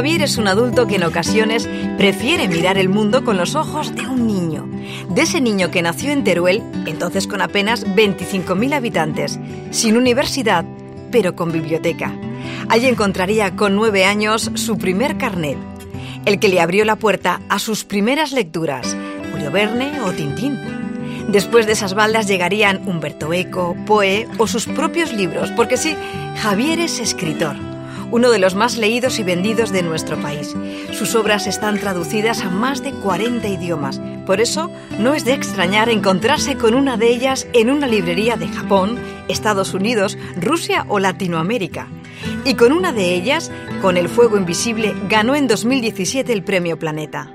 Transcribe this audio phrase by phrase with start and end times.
[0.00, 1.68] Javier es un adulto que en ocasiones
[1.98, 4.66] prefiere mirar el mundo con los ojos de un niño.
[5.10, 9.38] De ese niño que nació en Teruel, entonces con apenas 25.000 habitantes,
[9.70, 10.64] sin universidad,
[11.12, 12.14] pero con biblioteca.
[12.70, 15.58] Allí encontraría con nueve años su primer carnet,
[16.24, 18.96] el que le abrió la puerta a sus primeras lecturas,
[19.30, 20.58] Julio Verne o Tintín.
[21.28, 25.94] Después de esas baldas llegarían Humberto Eco, Poe o sus propios libros, porque sí,
[26.36, 27.56] Javier es escritor,
[28.10, 30.54] uno de los más leídos y vendidos de nuestro país.
[30.92, 35.88] Sus obras están traducidas a más de 40 idiomas, por eso no es de extrañar
[35.88, 41.88] encontrarse con una de ellas en una librería de Japón, Estados Unidos, Rusia o Latinoamérica.
[42.44, 47.34] Y con una de ellas, con El Fuego Invisible, ganó en 2017 el Premio Planeta.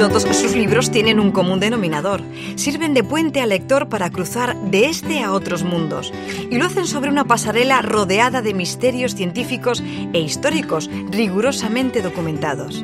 [0.00, 2.22] Todos sus libros tienen un común denominador.
[2.56, 6.10] Sirven de puente al lector para cruzar de este a otros mundos.
[6.50, 9.82] Y lo hacen sobre una pasarela rodeada de misterios científicos
[10.14, 12.82] e históricos rigurosamente documentados.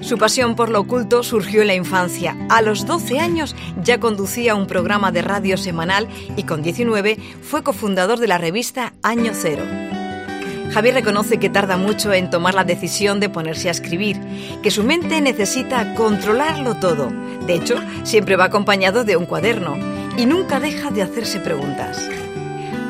[0.00, 2.36] Su pasión por lo oculto surgió en la infancia.
[2.48, 7.62] A los 12 años ya conducía un programa de radio semanal y con 19 fue
[7.62, 9.62] cofundador de la revista Año Cero.
[10.72, 14.18] Javier reconoce que tarda mucho en tomar la decisión de ponerse a escribir,
[14.62, 17.10] que su mente necesita controlarlo todo.
[17.46, 19.76] De hecho, siempre va acompañado de un cuaderno
[20.16, 21.98] y nunca deja de hacerse preguntas.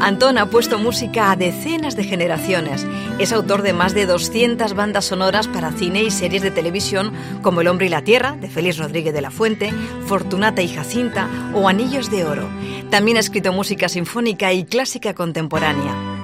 [0.01, 2.87] Antón ha puesto música a decenas de generaciones.
[3.19, 7.13] Es autor de más de 200 bandas sonoras para cine y series de televisión
[7.43, 9.73] como El hombre y la tierra, de Félix Rodríguez de la Fuente,
[10.07, 12.49] Fortunata y Jacinta o Anillos de Oro.
[12.91, 16.18] También ha escrito música sinfónica y clásica contemporánea.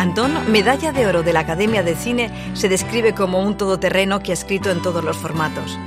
[0.00, 4.30] Antón, medalla de oro de la Academia de Cine, se describe como un todoterreno que
[4.30, 5.78] ha escrito en todos los formatos.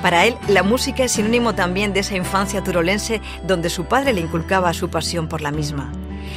[0.00, 4.22] Para él, la música es sinónimo también de esa infancia turolense donde su padre le
[4.22, 5.92] inculcaba su pasión por la misma.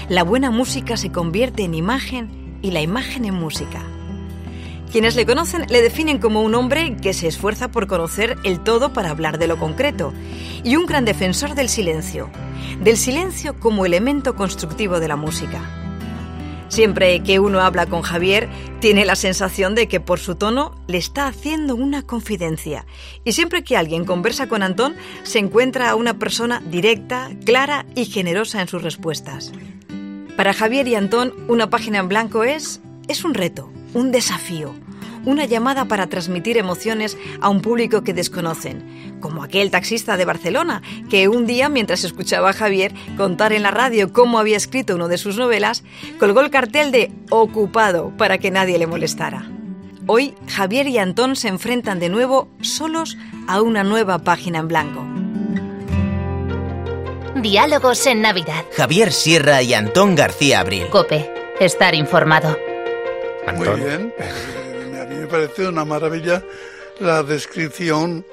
[0.09, 3.81] La buena música se convierte en imagen y la imagen en música.
[4.91, 8.91] Quienes le conocen le definen como un hombre que se esfuerza por conocer el todo
[8.91, 10.13] para hablar de lo concreto
[10.65, 12.29] y un gran defensor del silencio,
[12.81, 15.82] del silencio como elemento constructivo de la música.
[16.73, 20.97] Siempre que uno habla con Javier, tiene la sensación de que por su tono le
[20.97, 22.87] está haciendo una confidencia.
[23.23, 28.05] Y siempre que alguien conversa con Antón, se encuentra a una persona directa, clara y
[28.05, 29.51] generosa en sus respuestas.
[30.35, 34.73] Para Javier y Antón, una página en blanco es, es un reto, un desafío,
[35.25, 40.81] una llamada para transmitir emociones a un público que desconocen, como aquel taxista de Barcelona,
[41.09, 45.07] que un día, mientras escuchaba a Javier contar en la radio cómo había escrito uno
[45.07, 45.83] de sus novelas,
[46.19, 49.49] colgó el cartel de Ocupado para que nadie le molestara.
[50.05, 53.17] Hoy, Javier y Antón se enfrentan de nuevo solos
[53.47, 55.05] a una nueva página en blanco.
[57.41, 58.65] Diálogos en Navidad.
[58.75, 60.87] Javier Sierra y Antón García Abril.
[60.89, 61.29] Cope,
[61.59, 62.57] estar informado.
[63.55, 64.13] Muy bien.
[65.33, 66.43] Parece una maravilla
[66.99, 68.23] la descripción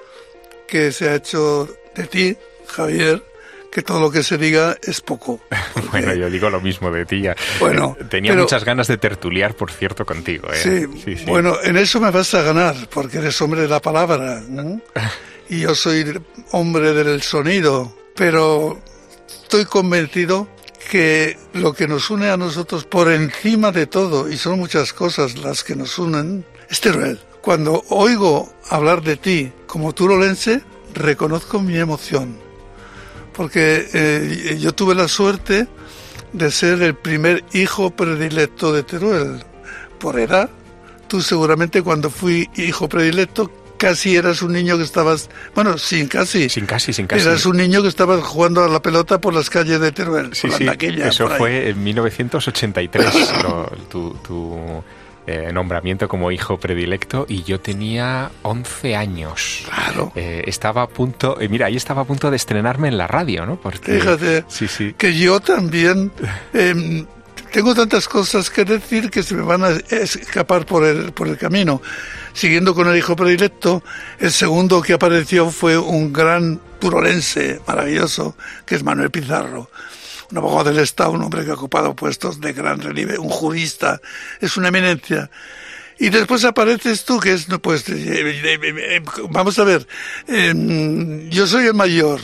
[0.69, 3.25] que se ha hecho de ti, Javier,
[3.73, 5.41] que todo lo que se diga es poco.
[5.93, 7.23] bueno, yo digo lo mismo de ti.
[7.59, 10.53] Bueno, tenía muchas ganas de tertuliar, por cierto, contigo.
[10.53, 10.57] ¿eh?
[10.57, 13.81] Sí, sí, sí, bueno, en eso me vas a ganar, porque eres hombre de la
[13.81, 14.83] palabra, ¿no?
[15.49, 18.79] y yo soy hombre del sonido, pero
[19.43, 20.49] estoy convencido
[20.91, 25.39] que lo que nos une a nosotros por encima de todo, y son muchas cosas
[25.39, 27.19] las que nos unen, es Teruel.
[27.41, 30.63] Cuando oigo hablar de ti como turolense,
[30.95, 32.37] reconozco mi emoción.
[33.35, 35.67] Porque eh, yo tuve la suerte
[36.33, 39.45] de ser el primer hijo predilecto de Teruel.
[39.99, 40.51] Por edad,
[41.09, 46.51] tú seguramente cuando fui hijo predilecto casi eras un niño que estabas, bueno, sin casi.
[46.51, 47.27] Sin casi, sin casi.
[47.27, 50.35] Eras un niño que estabas jugando a la pelota por las calles de Teruel.
[50.35, 50.67] Sí, sí,
[51.03, 53.33] eso fue en 1983,
[53.89, 54.85] tu, tu
[55.27, 59.65] eh, nombramiento como hijo predilecto y yo tenía 11 años.
[59.69, 60.13] Claro.
[60.17, 63.47] Eh, estaba a punto, eh, mira, ahí estaba a punto de estrenarme en la radio,
[63.47, 63.61] ¿no?
[63.61, 64.95] Porque, Fíjate, sí, sí.
[64.97, 66.11] que yo también
[66.53, 67.07] em,
[67.53, 71.37] tengo tantas cosas que decir que se me van a escapar por el, por el
[71.37, 71.83] camino.
[72.33, 73.83] Siguiendo con el hijo predilecto,
[74.19, 79.69] el segundo que apareció fue un gran turolense maravilloso, que es Manuel Pizarro
[80.31, 84.01] un abogado del Estado, un hombre que ha ocupado puestos de gran relieve, un jurista,
[84.41, 85.31] es una eminencia.
[85.99, 89.87] Y después apareces tú, que es, pues, eh, eh, eh, vamos a ver,
[91.29, 92.21] yo soy el mayor,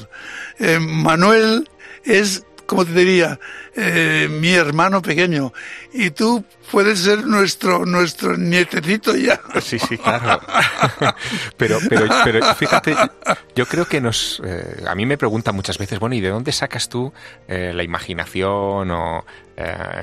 [0.80, 1.68] Manuel
[2.04, 3.38] es como te diría,
[3.74, 5.52] eh, mi hermano pequeño.
[5.92, 9.40] Y tú puedes ser nuestro, nuestro nietecito ya.
[9.60, 10.40] Sí, sí, claro.
[11.56, 12.94] pero, pero, pero fíjate,
[13.54, 16.52] yo creo que nos, eh, a mí me preguntan muchas veces, bueno, ¿y de dónde
[16.52, 17.12] sacas tú
[17.48, 19.24] eh, la imaginación o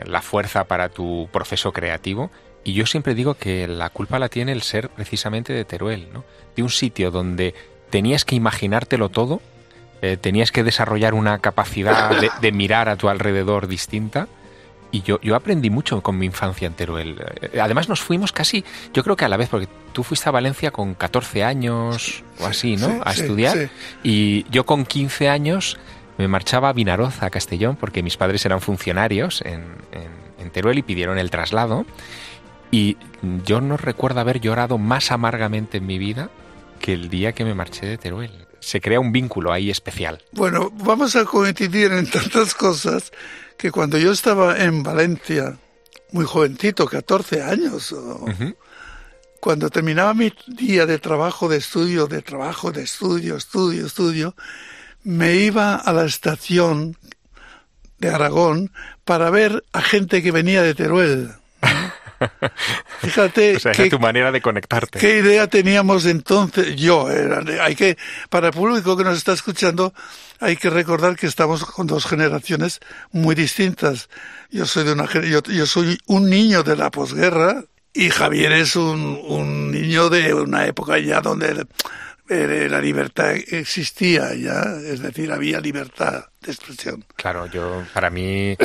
[0.06, 2.32] la fuerza para tu proceso creativo?
[2.64, 6.24] Y yo siempre digo que la culpa la tiene el ser precisamente de Teruel, ¿no?
[6.56, 7.54] De un sitio donde
[7.90, 9.42] tenías que imaginártelo todo,
[10.04, 12.12] eh, tenías que desarrollar una capacidad
[12.42, 14.28] de, mirar a tu alrededor distinta.
[14.92, 17.24] Y yo, yo aprendí mucho con mi infancia en Teruel.
[17.40, 20.34] Eh, además nos fuimos casi, yo creo que a la vez, porque tú fuiste a
[20.34, 23.02] Valencia con 14 años o así, ¿no?
[23.06, 23.70] a estudiar.
[24.04, 25.80] Y yo con 15 años
[26.18, 29.64] me marchaba a Vinaroz, a Castellón, porque mis padres eran funcionarios en,
[30.38, 31.86] en Teruel y pidieron el traslado.
[32.72, 32.98] Y
[33.46, 36.30] yo no recuerdo haber llorado más amargamente en mi vida
[36.82, 38.32] que el día que me marché de Teruel.
[38.64, 40.24] Se crea un vínculo ahí especial.
[40.32, 43.12] Bueno, vamos a coincidir en tantas cosas
[43.58, 45.58] que cuando yo estaba en Valencia,
[46.12, 47.94] muy jovencito, 14 años,
[49.40, 54.36] cuando terminaba mi día de trabajo, de estudio, de trabajo, de estudio, estudio, estudio,
[55.04, 56.96] me iba a la estación
[58.00, 58.72] de Aragón
[59.04, 61.32] para ver a gente que venía de Teruel.
[63.02, 63.58] Fíjate.
[63.58, 65.00] o tu manera de conectarte.
[65.00, 66.76] ¿Qué idea teníamos entonces?
[66.76, 67.08] Yo,
[67.62, 67.98] hay que,
[68.30, 69.94] para el público que nos está escuchando,
[70.40, 72.80] hay que recordar que estamos con dos generaciones
[73.12, 74.10] muy distintas.
[74.50, 78.76] Yo soy de una, yo, yo soy un niño de la posguerra y Javier es
[78.76, 81.66] un, un niño de una época ya donde
[82.30, 87.04] eh, la libertad existía ya, es decir, había libertad de expresión.
[87.18, 88.56] Claro, yo, para mí,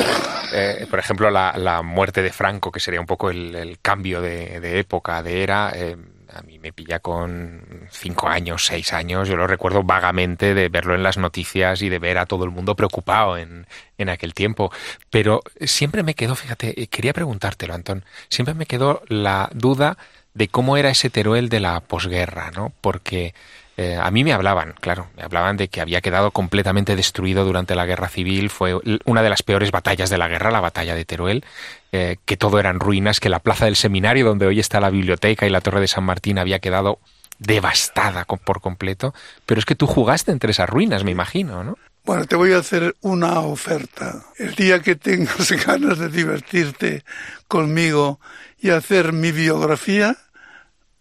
[0.53, 5.21] eh, por ejemplo, la, muerte de Franco, que sería un poco el, cambio de, época,
[5.21, 5.97] de era, eh,
[6.33, 10.95] a mí me pilla con cinco años, seis años, yo lo recuerdo vagamente de verlo
[10.95, 13.67] en las noticias y de ver a todo el mundo preocupado en,
[13.97, 14.71] en aquel tiempo.
[15.09, 19.97] Pero siempre me quedó, fíjate, quería preguntártelo, Antón, siempre me quedó la duda
[20.39, 22.71] de cómo era ese Teruel de la posguerra, ¿no?
[22.79, 23.33] Porque
[23.75, 27.75] eh, a mí me hablaban, claro, me hablaban de que había quedado completamente destruido durante
[27.75, 31.03] la guerra civil, fue una de las peores batallas de la guerra, la batalla de
[31.03, 31.43] Teruel,
[31.91, 35.45] eh, que todo eran ruinas, que la plaza del seminario donde hoy está la biblioteca
[35.45, 36.99] y la torre de San Martín había quedado
[37.37, 39.13] devastada por completo,
[39.45, 41.77] pero es que tú jugaste entre esas ruinas, me imagino, ¿no?
[42.05, 44.23] Bueno, te voy a hacer una oferta.
[44.37, 47.03] El día que tengas ganas de divertirte
[47.49, 48.21] conmigo
[48.57, 50.17] y hacer mi biografía,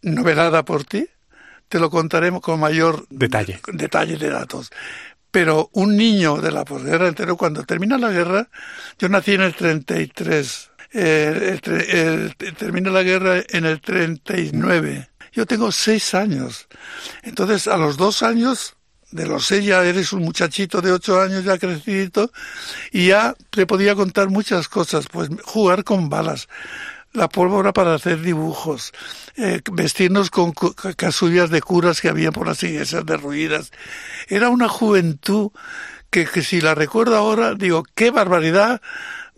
[0.02, 1.08] novelada por ti,
[1.68, 4.70] te lo contaremos con mayor detalle, detalle de datos.
[5.30, 8.48] Pero un niño de la posguerra entero, cuando termina la guerra,
[8.98, 15.10] yo nací en el 33, eh, el, termina la guerra en el 39.
[15.32, 16.66] Yo tengo seis años.
[17.22, 18.76] Entonces, a los dos años,
[19.10, 22.32] de los seis ya eres un muchachito de ocho años ya crecidito,
[22.90, 26.48] y ya te podía contar muchas cosas, pues jugar con balas,
[27.12, 28.92] la pólvora para hacer dibujos,
[29.36, 30.52] eh, vestirnos con
[30.96, 33.72] casullas de curas que había por las iglesias derruidas.
[34.28, 35.50] Era una juventud
[36.10, 38.80] que, que si la recuerdo ahora, digo, qué barbaridad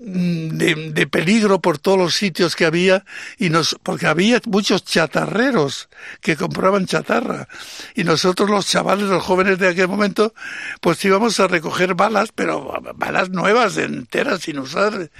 [0.02, 3.04] De, peligro por todos los sitios que había
[3.36, 5.90] y nos porque había muchos chatarreros
[6.22, 7.48] que compraban chatarra.
[7.94, 10.32] Y nosotros los chavales los jóvenes de aquel momento
[10.80, 15.10] pues íbamos a recoger balas pero balas nuevas enteras sin usar.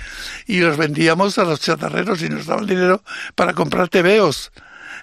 [0.47, 3.03] Y los vendíamos a los chatarreros y nos daban dinero
[3.35, 4.51] para comprar tebeos.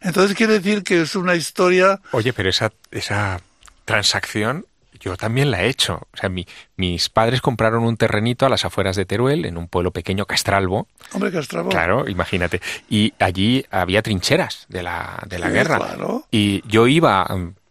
[0.02, 3.42] Entonces quiere decir que es una historia oye pero esa esa
[3.86, 4.66] transacción
[5.00, 6.08] yo también la he hecho.
[6.14, 9.92] O sea, mis padres compraron un terrenito a las afueras de Teruel, en un pueblo
[9.92, 10.88] pequeño, Castralbo.
[11.14, 11.70] Hombre, Castralbo.
[11.70, 12.62] Claro, imagínate.
[12.90, 15.78] Y allí había trincheras de la, de la guerra.
[15.78, 16.26] Claro.
[16.32, 17.26] Y yo iba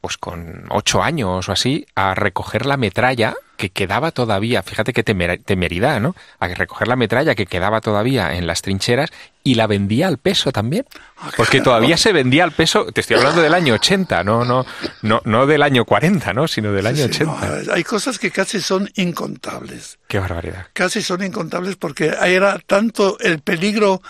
[0.06, 5.02] pues con ocho años o así, a recoger la metralla que quedaba todavía, fíjate qué
[5.02, 6.14] temeridad, ¿no?
[6.38, 9.10] A recoger la metralla que quedaba todavía en las trincheras
[9.42, 10.84] y la vendía al peso también.
[11.18, 14.64] Ah, Porque todavía se vendía al peso, te estoy hablando del año 80, no, no,
[15.02, 16.46] no, no del año 40, ¿no?
[16.46, 17.72] Sino del año 80.
[17.75, 19.98] hay cosas que casi son incontables.
[20.06, 20.68] Qué barbaridad.
[20.72, 24.02] Casi son incontables porque era tanto el peligro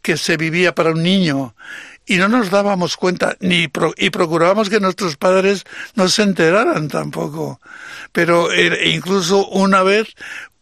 [0.00, 1.54] que se vivía para un niño
[2.06, 7.60] y no nos dábamos cuenta ni y procurábamos que nuestros padres no se enteraran tampoco.
[8.12, 10.08] Pero eh, incluso una vez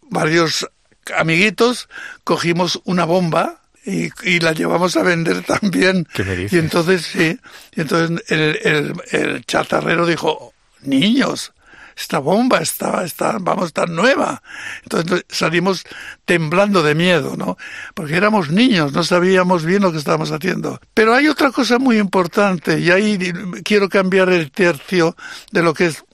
[0.09, 0.69] varios
[1.17, 1.89] amiguitos
[2.25, 6.07] cogimos una bomba y, y la llevamos a vender también.
[6.51, 7.39] Y entonces sí,
[7.75, 11.53] y entonces el, el, el chatarrero dijo, niños,
[12.01, 14.43] esta bomba está, está, vamos, está nueva.
[14.83, 15.85] Entonces salimos
[16.25, 17.57] temblando de miedo, ¿no?
[17.95, 20.81] Porque éramos niños, no sabíamos bien lo que estábamos haciendo.
[20.95, 23.19] Pero hay otra cosa muy importante, y ahí
[23.65, 25.15] quiero cambiar el tercio
[25.53, 26.05] de lo que es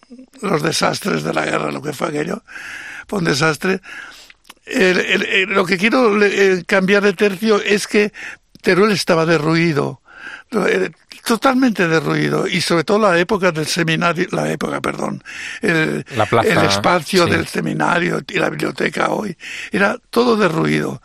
[0.42, 2.42] los desastres de la guerra, lo que fue aquello.
[3.08, 3.80] Fue un desastre.
[5.48, 8.12] lo que quiero eh, cambiar de tercio es que
[8.62, 10.00] Teruel estaba derruido
[11.24, 15.22] totalmente derruido y sobre todo la época del seminario, la época, perdón,
[15.60, 16.04] el,
[16.44, 19.36] el espacio del seminario y la biblioteca hoy,
[19.72, 21.02] era todo derruido.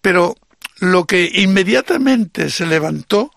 [0.00, 0.36] Pero
[0.80, 3.30] lo que inmediatamente se levantó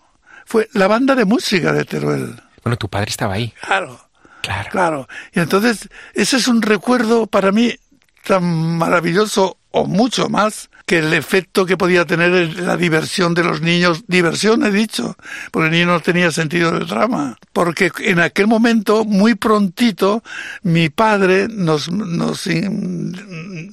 [0.46, 2.40] fue la banda de música de Teruel.
[2.62, 3.52] Bueno, tu padre estaba ahí.
[3.62, 4.00] Claro.
[4.42, 4.70] Claro.
[4.70, 5.08] Claro.
[5.32, 7.74] Y entonces, ese es un recuerdo para mí
[8.26, 13.62] tan maravilloso o mucho más que el efecto que podía tener la diversión de los
[13.62, 15.16] niños, diversión he dicho,
[15.50, 20.22] porque el niño no tenía sentido del drama, porque en aquel momento, muy prontito,
[20.62, 22.46] mi padre nos, nos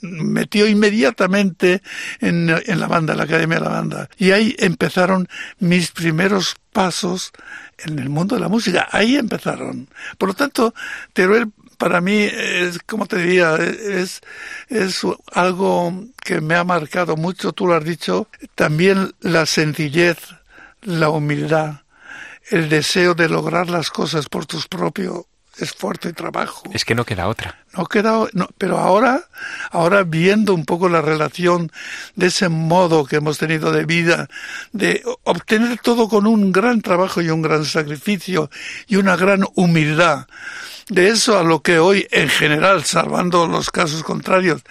[0.02, 1.82] metió inmediatamente
[2.20, 5.28] en, en la banda, en la Academia de la Banda, y ahí empezaron
[5.60, 7.34] mis primeros pasos
[7.80, 8.88] en el mundo de la música.
[8.92, 9.90] Ahí empezaron.
[10.18, 10.74] Por lo tanto,
[11.14, 14.22] Teruel para mí es, como te diría, es,
[14.70, 15.02] es
[15.34, 15.92] algo
[16.24, 20.20] que me ha marcado mucho, tú lo has dicho, también la sencillez,
[20.84, 21.82] la humildad,
[22.52, 25.26] el deseo de lograr las cosas por tus propios
[25.58, 26.64] esfuerzo y trabajo.
[26.72, 27.58] Es que no queda otra.
[27.76, 29.24] No queda, no, pero ahora,
[29.72, 31.72] ahora viendo un poco la relación
[32.16, 34.28] de ese modo que hemos tenido de vida,
[34.72, 38.52] de obtener todo con un gran trabajo y un gran sacrificio
[38.88, 40.28] y una gran humildad,
[40.92, 44.62] de eso a lo que hoy, en general, salvando los casos contrarios,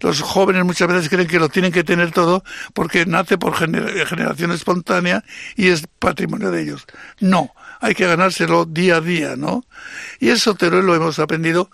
[0.00, 4.52] los jóvenes muchas veces creen que lo tienen que tener todo porque nace por generación
[4.52, 5.24] espontánea
[5.56, 6.86] y es patrimonio de ellos.
[7.18, 9.64] No, hay que ganárselo día a día, ¿no?
[10.20, 11.70] Y eso te lo hemos aprendido.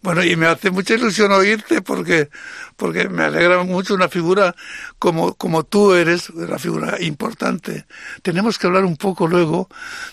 [0.00, 2.30] Bueno, y me hace mucha ilusión oírte porque,
[2.76, 4.54] porque me alegra mucho una figura
[5.00, 7.84] como, como tú eres, una figura importante.
[8.22, 9.68] Tenemos que hablar un poco luego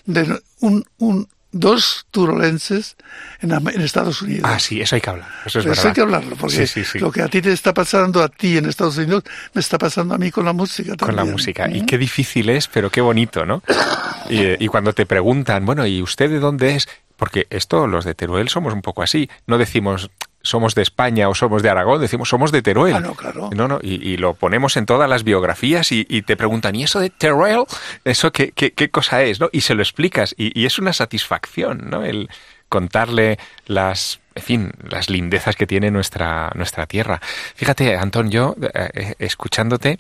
[0.06, 2.96] de un, un, dos turolenses
[3.42, 4.44] en, en, Estados Unidos.
[4.46, 5.30] Ah, sí, eso hay que hablar.
[5.46, 8.30] Eso, es eso hay que hablarlo, porque lo que a ti te está pasando a
[8.30, 9.24] ti en Estados Unidos
[9.54, 11.08] me está pasando a mí con la música también.
[11.08, 11.70] Con la música.
[11.70, 13.64] Y qué difícil es, pero qué bonito, ¿no?
[14.30, 16.88] y, y, cuando te preguntan, bueno, ¿y usted de dónde es?
[17.16, 19.30] Porque esto, los de Teruel, somos un poco así.
[19.48, 20.12] No decimos,
[20.50, 22.96] somos de España o somos de Aragón, decimos somos de Teruel.
[22.96, 23.50] Ah, no, claro.
[23.56, 27.10] No, no, y, lo ponemos en todas las biografías y, te preguntan, ¿y eso de
[27.10, 27.64] Teruel?
[28.04, 29.40] ¿Eso qué, qué, qué cosa es?
[29.40, 29.50] ¿no?
[29.52, 32.04] Y se lo explicas y, es una satisfacción, ¿no?
[32.04, 32.30] El
[32.70, 37.22] contarle las, en fin, las lindezas que tiene nuestra, nuestra tierra.
[37.56, 40.00] Fíjate, Antón, yo, eh, eh, escuchándote,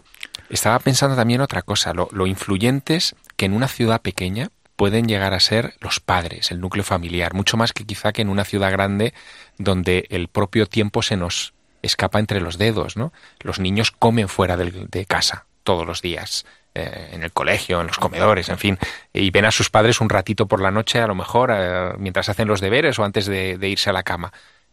[0.49, 5.33] estaba pensando también otra cosa, lo, lo influyentes que en una ciudad pequeña pueden llegar
[5.33, 8.71] a ser los padres, el núcleo familiar, mucho más que quizá que en una ciudad
[8.71, 9.13] grande
[9.57, 13.11] donde el propio tiempo se nos escapa entre los dedos, ¿no?
[13.41, 17.97] Los niños comen fuera de, casa todos los días, eh, en el colegio, en los
[17.97, 18.77] comedores, en fin,
[19.11, 22.29] y ven a sus padres un ratito por la noche, a lo mejor, eh, mientras
[22.29, 24.31] hacen los deberes o antes de irse a la cama.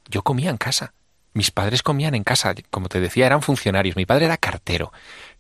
[0.08, 0.92] Yo comía en casa.
[1.32, 3.96] Mis padres comían en casa, como te decía, eran funcionarios.
[3.96, 4.92] Mi padre era cartero.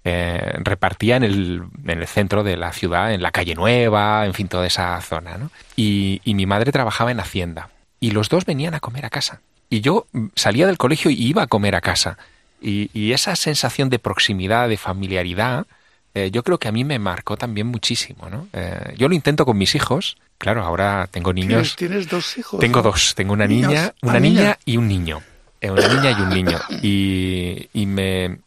[0.06, 4.34] Eh, repartía en el, en el, centro de la ciudad, en la calle Nueva, en
[4.34, 5.38] fin, toda esa zona.
[5.38, 5.50] ¿no?
[5.76, 7.70] Y, y, mi madre trabajaba en Hacienda.
[8.00, 9.40] Y los dos venían a comer a casa.
[9.70, 12.18] Y yo salía del colegio y iba a comer a casa.
[12.60, 15.66] Y, y esa sensación de proximidad, de familiaridad,
[16.14, 18.30] eh, yo creo que a mí me marcó también muchísimo.
[18.30, 18.48] ¿no?
[18.52, 20.16] Eh, yo lo intento con mis hijos.
[20.38, 21.76] Claro, ahora tengo niños.
[21.76, 22.60] ¿Tienes, dos hijos?
[22.60, 23.14] Tengo dos.
[23.14, 25.22] Tengo una niña, una niña y un niño.
[25.62, 26.58] Una niña y un niño.
[26.82, 28.38] Y, y me,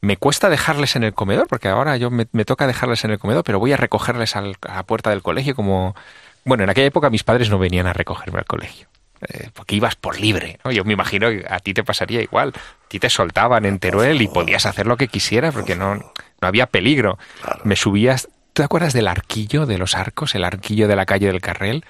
[0.00, 3.44] me cuesta dejarles en el comedor, porque ahora yo me, toca dejarles en el comedor,
[3.44, 5.94] pero voy a recogerles a la puerta del colegio como...
[6.44, 8.88] Bueno, en aquella época mis padres no venían a recogerme al colegio,
[9.28, 10.58] eh, porque ibas por libre.
[10.64, 10.70] ¿no?
[10.70, 12.52] Yo me imagino que a ti te pasaría igual.
[12.56, 16.12] A ti te soltaban en Teruel y podías hacer lo que quisieras, porque no, no
[16.40, 17.18] había peligro.
[17.64, 18.28] Me subías...
[18.52, 21.84] ¿Tú te acuerdas del arquillo de los arcos, el arquillo de la calle del Carrel?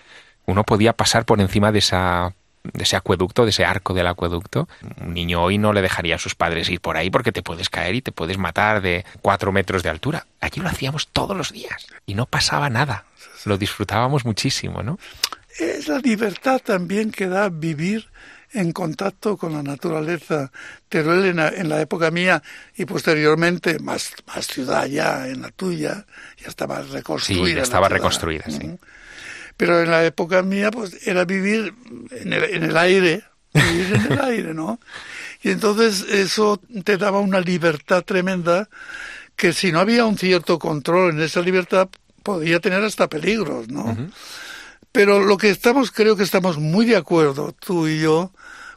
[0.44, 2.32] Uno podía pasar por encima de esa
[2.72, 4.68] de ese acueducto, de ese arco del acueducto.
[5.00, 7.68] Un niño hoy no le dejaría a sus padres ir por ahí porque te puedes
[7.68, 10.26] caer y te puedes matar de cuatro metros de altura.
[10.40, 13.04] Allí lo hacíamos todos los días y no pasaba nada.
[13.44, 14.98] Lo disfrutábamos muchísimo, ¿no?
[15.58, 18.08] Es la libertad también que da vivir
[18.52, 20.50] en contacto con la naturaleza.
[20.88, 22.42] Teruel en la, en la época mía
[22.76, 26.06] y posteriormente más, más ciudad ya en la tuya,
[26.40, 27.56] ya estaba reconstruida.
[27.56, 28.78] Sí, estaba reconstruida, sí.
[29.58, 31.74] Pero en la época mía, pues era vivir
[32.12, 34.80] en el, en el aire, vivir en el aire, ¿no?
[35.42, 38.68] Y entonces eso te daba una libertad tremenda
[39.36, 41.88] que si no había un cierto control en esa libertad,
[42.22, 43.96] podía tener hasta peligros, ¿no?
[44.90, 48.32] Pero lo que estamos, creo que estamos muy de acuerdo, tú y yo,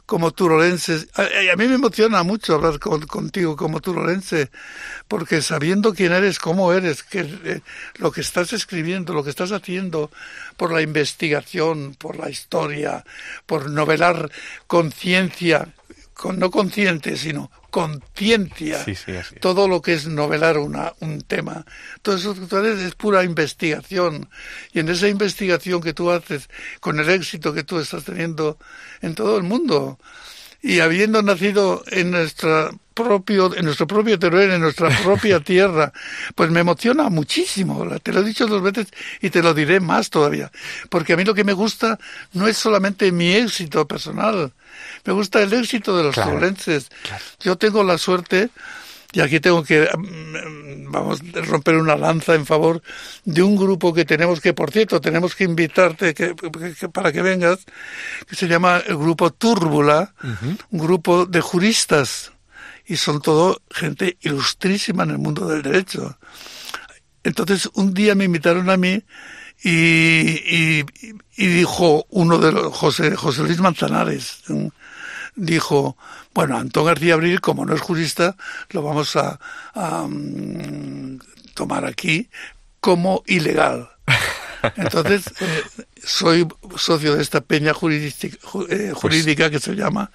[0.06, 1.08] como turolenses.
[1.14, 4.50] A, a, mí me emociona mucho hablar con, contigo como turolense,
[5.08, 7.60] porque sabiendo quién eres, cómo eres, que eh,
[7.96, 10.10] lo que estás escribiendo, lo que estás haciendo
[10.62, 13.04] por la investigación, por la historia,
[13.46, 14.30] por novelar
[14.68, 15.74] conciencia,
[16.14, 18.84] con, no consciente, sino conciencia,
[19.40, 21.66] todo lo que es novelar una, un tema.
[22.00, 24.30] Todo eso que tú haces es pura investigación.
[24.72, 28.56] Y en esa investigación que tú haces, con el éxito que tú estás teniendo
[29.00, 29.98] en todo el mundo,
[30.62, 35.92] y habiendo nacido en nuestra propio, en nuestro propio terreno, en nuestra propia tierra,
[36.34, 37.84] pues me emociona muchísimo.
[38.00, 38.86] Te lo he dicho dos veces
[39.20, 40.50] y te lo diré más todavía.
[40.88, 41.98] Porque a mí lo que me gusta
[42.32, 44.52] no es solamente mi éxito personal,
[45.04, 46.38] me gusta el éxito de los claro,
[47.40, 48.50] Yo tengo la suerte
[49.12, 52.82] y aquí tengo que, mm, vamos, romper una lanza en favor
[53.24, 56.34] de un grupo que tenemos, que por cierto, tenemos que invitarte que,
[56.92, 57.60] para que vengas,
[58.26, 60.14] que se llama el grupo Túrbula,
[60.70, 62.32] un grupo de juristas,
[62.86, 66.18] y son todo gente ilustrísima en el mundo del derecho.
[67.22, 69.02] Entonces, un día me invitaron a mí
[69.62, 70.84] y, y,
[71.36, 74.42] y dijo uno de los, José, José Luis Manzanares,
[75.34, 75.96] dijo,
[76.34, 78.36] bueno, Antón García Abril, como no es jurista,
[78.70, 79.38] lo vamos a,
[80.08, 81.18] mm,
[81.54, 82.28] tomar aquí
[82.80, 83.90] como ilegal.
[84.76, 85.62] Entonces, eh,
[86.04, 86.46] soy
[86.76, 88.36] socio de esta peña jurídica,
[88.68, 90.10] eh, jurídica que se llama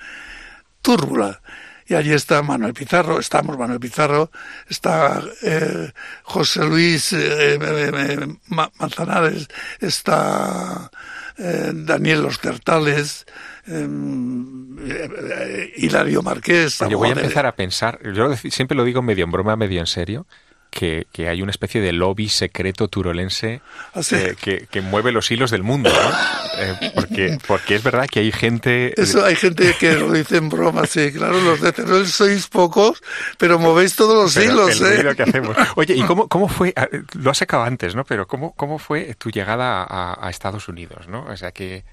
[0.81, 1.41] Túrbula.
[1.89, 4.29] Y allí está Manuel Pizarro, estamos Manuel Pizarro,
[4.67, 5.93] está eh,
[6.23, 7.15] José Luis
[8.77, 9.47] Manzanares,
[9.79, 10.91] está
[11.37, 13.25] Daniel Los Tertales,
[13.67, 16.79] eh, Hilario Marqués.
[16.89, 19.87] Yo voy a empezar a pensar, yo siempre lo digo medio en broma, medio en
[19.87, 20.25] serio,
[20.69, 23.61] que, hay una especie de lobby secreto turolense
[23.95, 24.01] ¿Ah,
[24.39, 25.89] que, que, mueve los hilos del mundo,
[26.57, 28.93] eh, porque, porque es verdad que hay gente...
[28.99, 33.01] Eso hay gente que lo dice en broma, sí, claro, los de Teruel sois pocos,
[33.37, 35.15] pero movéis todos los hilos, ¿eh?
[35.15, 35.57] que hacemos.
[35.75, 38.05] Oye, ¿y cómo, cómo fue, ah, lo has sacado antes, ¿no?
[38.05, 41.25] Pero ¿cómo, cómo fue tu llegada a, a Estados Unidos, ¿no?
[41.25, 41.83] O sea, que...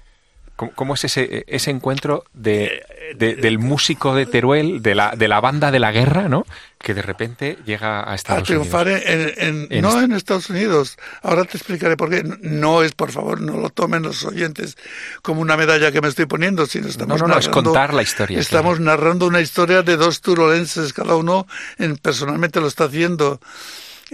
[0.55, 2.81] ¿Cómo, es ese, ese encuentro de,
[3.17, 6.45] del músico de Teruel, de la, de la banda de la guerra, ¿no?
[6.79, 8.67] Que de repente llega a Estados Unidos.
[8.73, 9.03] A triunfar
[9.37, 10.97] en, no en Estados Unidos.
[11.23, 12.23] Ahora te explicaré por qué.
[12.41, 14.77] No es, por favor, no lo tomen los oyentes
[15.21, 18.03] como una medalla que me estoy poniendo, sino estamos no, no, no, es contar la
[18.03, 18.39] historia.
[18.39, 23.41] Estamos narrando una historia de dos turolenses, cada uno en, personalmente lo está haciendo.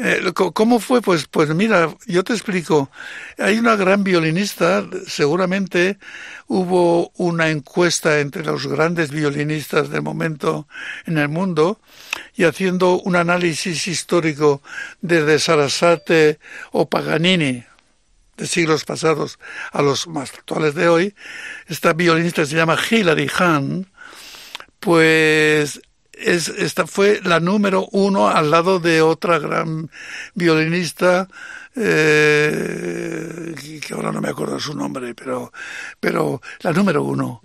[0.04, 1.00] Eh, ¿Cómo fue?
[1.00, 2.90] Pues, pues mira, yo te explico.
[3.38, 6.00] Hay una gran violinista, seguramente
[6.48, 10.68] hubo una encuesta entre los grandes violinistas del momento
[11.06, 11.80] en el mundo
[12.36, 14.64] y haciendo un análisis histórico
[15.02, 16.40] desde Sarasate
[16.72, 17.64] o Paganini
[18.38, 19.38] de siglos pasados
[19.72, 21.16] a los más actuales de hoy,
[21.68, 23.88] esta violinista se llama Hilary Hahn,
[24.80, 25.80] pues
[26.24, 29.90] es, esta fue la número uno al lado de otra gran
[30.34, 31.28] violinista
[31.76, 33.56] eh,
[33.86, 35.52] que ahora no me acuerdo su nombre, pero,
[36.00, 37.42] pero la número uno.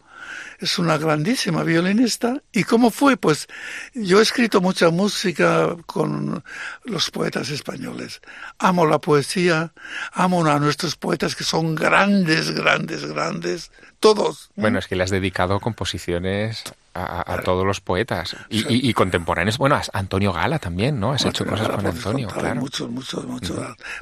[0.59, 2.43] Es una grandísima violinista.
[2.53, 3.17] ¿Y cómo fue?
[3.17, 3.47] Pues
[3.95, 6.43] yo he escrito mucha música con
[6.85, 8.21] los poetas españoles.
[8.59, 9.73] Amo la poesía,
[10.13, 14.51] amo a nuestros poetas que son grandes, grandes, grandes, todos.
[14.57, 16.65] Bueno, es que le has dedicado composiciones
[16.97, 19.59] a, todos los poetas y, contemporáneos.
[19.59, 21.13] Bueno, a Antonio Gala también, ¿no?
[21.13, 22.61] Has hecho cosas con Antonio, claro.
[22.61, 23.59] Muchos, muchos, muchos,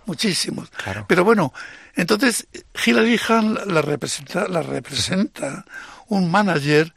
[0.06, 0.70] muchísimos.
[1.06, 1.52] Pero bueno,
[1.94, 2.46] entonces
[2.84, 5.64] Hilary Hahn la representa, la representa
[6.08, 6.94] un manager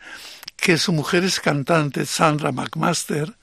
[0.56, 3.36] que su mujer es cantante, Sandra McMaster,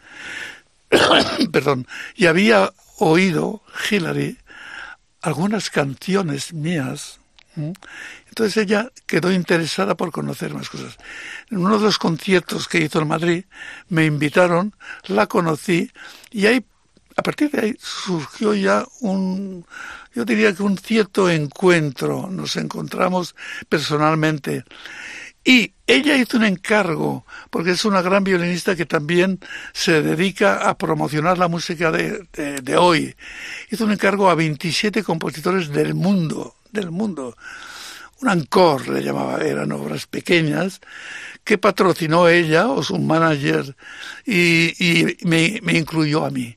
[1.53, 4.39] perdón, y había oído Hilary
[5.23, 7.19] algunas canciones mías
[7.57, 10.97] entonces ella quedó interesada por conocer más cosas.
[11.51, 13.45] En uno de los conciertos que hizo en Madrid
[13.89, 14.75] me invitaron,
[15.07, 15.91] la conocí
[16.31, 16.65] y ahí,
[17.17, 19.65] a partir de ahí surgió ya un,
[20.15, 22.29] yo diría que un cierto encuentro.
[22.29, 23.37] Nos encontramos
[23.69, 24.65] personalmente.
[25.45, 29.41] Y ella hizo un encargo, porque es una gran violinista que también
[29.75, 33.15] se dedica a promocionar la música de, hoy.
[33.71, 37.37] Hizo un encargo a 27 compositores del mundo, del mundo
[38.21, 40.81] un ancor le llamaba, eran obras pequeñas,
[41.45, 43.77] que patrocinó ella o su manager
[44.25, 46.57] y, me, me, incluyó a mí.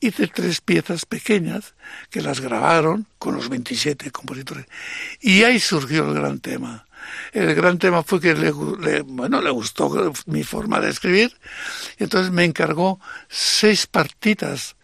[0.00, 1.74] Hice tres piezas pequeñas
[2.08, 4.66] que las grabaron con los 27 compositores.
[5.20, 6.86] Y ahí surgió el gran tema.
[7.32, 8.50] El gran tema fue que le,
[9.02, 11.36] bueno, le gustó mi forma de escribir
[11.98, 14.76] y entonces me encargó seis partitas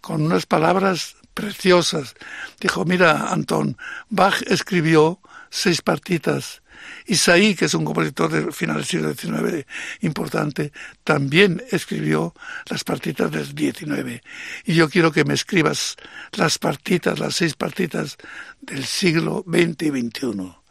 [0.00, 2.14] con unas palabras preciosas.
[2.60, 3.76] Dijo, mira, Antón,
[4.08, 6.62] Bach escribió seis partitas.
[7.06, 9.66] Isaí, que es un compositor de final del siglo XIX
[10.00, 10.72] importante,
[11.04, 12.34] también escribió
[12.66, 14.20] las partitas del XIX.
[14.64, 15.96] Y yo quiero que me escribas
[16.32, 18.16] las partitas, las seis partitas
[18.60, 20.61] del siglo XX y XXI.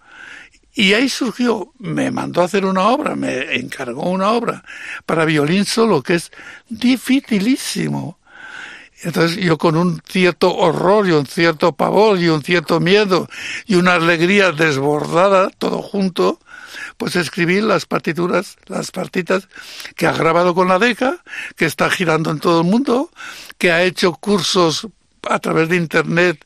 [0.74, 4.64] Y ahí surgió, me mandó a hacer una obra, me encargó una obra
[5.06, 6.32] para violín solo, que es
[6.70, 8.18] dificilísimo.
[9.04, 13.28] Entonces yo con un cierto horror y un cierto pavor y un cierto miedo
[13.66, 16.40] y una alegría desbordada, todo junto,
[16.98, 19.50] pues escribir las partituras, las partitas
[19.96, 21.18] que ha grabado con la DECA,
[21.56, 23.10] que está girando en todo el mundo,
[23.58, 24.88] que ha hecho cursos
[25.30, 26.44] a través de internet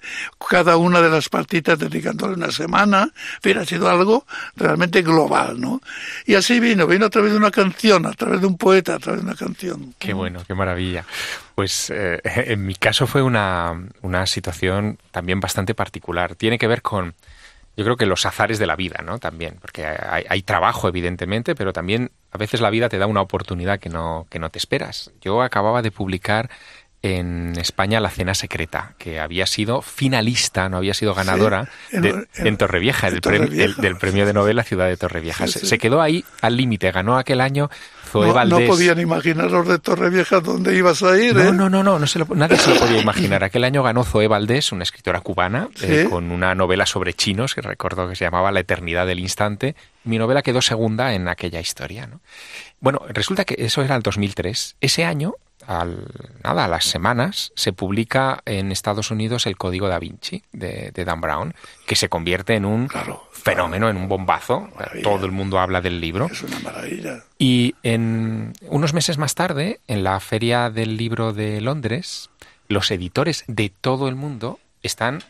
[0.49, 3.11] cada una de las partitas dedicándole una semana,
[3.43, 5.81] en ha sido algo realmente global, ¿no?
[6.25, 8.99] Y así vino, vino a través de una canción, a través de un poeta, a
[8.99, 9.95] través de una canción.
[9.97, 11.05] Qué bueno, qué maravilla.
[11.55, 16.35] Pues eh, en mi caso fue una, una situación también bastante particular.
[16.35, 17.15] Tiene que ver con,
[17.77, 19.19] yo creo que los azares de la vida, ¿no?
[19.19, 23.21] También, porque hay, hay, trabajo, evidentemente, pero también a veces la vida te da una
[23.21, 25.11] oportunidad que no, que no te esperas.
[25.21, 26.49] Yo acababa de publicar
[27.06, 32.02] en España La Cena Secreta, que había sido finalista, no había sido ganadora Sí, en-
[32.02, 35.46] de- en- en, Torrevieja, en del, premio- el- del premio de novela Ciudad de Torrevieja.
[35.46, 35.65] Sí, Se, sí.
[35.68, 37.70] se quedó ahí al límite, ganó aquel año
[38.10, 38.70] Zoe No, no Valdés.
[38.70, 41.52] podían imaginar los de Torrevieja dónde ibas a ir, No, ¿eh?
[41.52, 43.44] no, no, no, no se lo- nadie se lo podía imaginar.
[43.44, 47.62] Aquel año ganó Zoe Valdés, una escritora cubana, eh, con una novela sobre chinos que
[47.62, 49.76] recuerdo que se llamaba La eternidad del instante.
[50.06, 52.08] Mi novela quedó segunda en aquella historia.
[52.08, 52.22] ¿no?
[52.80, 54.76] Bueno, resulta que eso era el 2003.
[54.82, 55.36] Ese año,
[55.67, 56.08] al,
[56.43, 61.06] nada, a las semanas, se publica en Estados Unidos el Código da Vinci de, de
[61.06, 61.54] Dan Brown,
[61.86, 64.69] que se convierte en un Claro, fenómeno, en un bombazo.
[64.75, 65.04] Maravilla.
[65.04, 66.28] Todo el mundo habla del libro.
[66.32, 67.23] Es una maravilla.
[67.38, 72.30] Y en unos meses más tarde, en la Feria del Libro de Londres,
[72.67, 75.23] los editores de todo el mundo están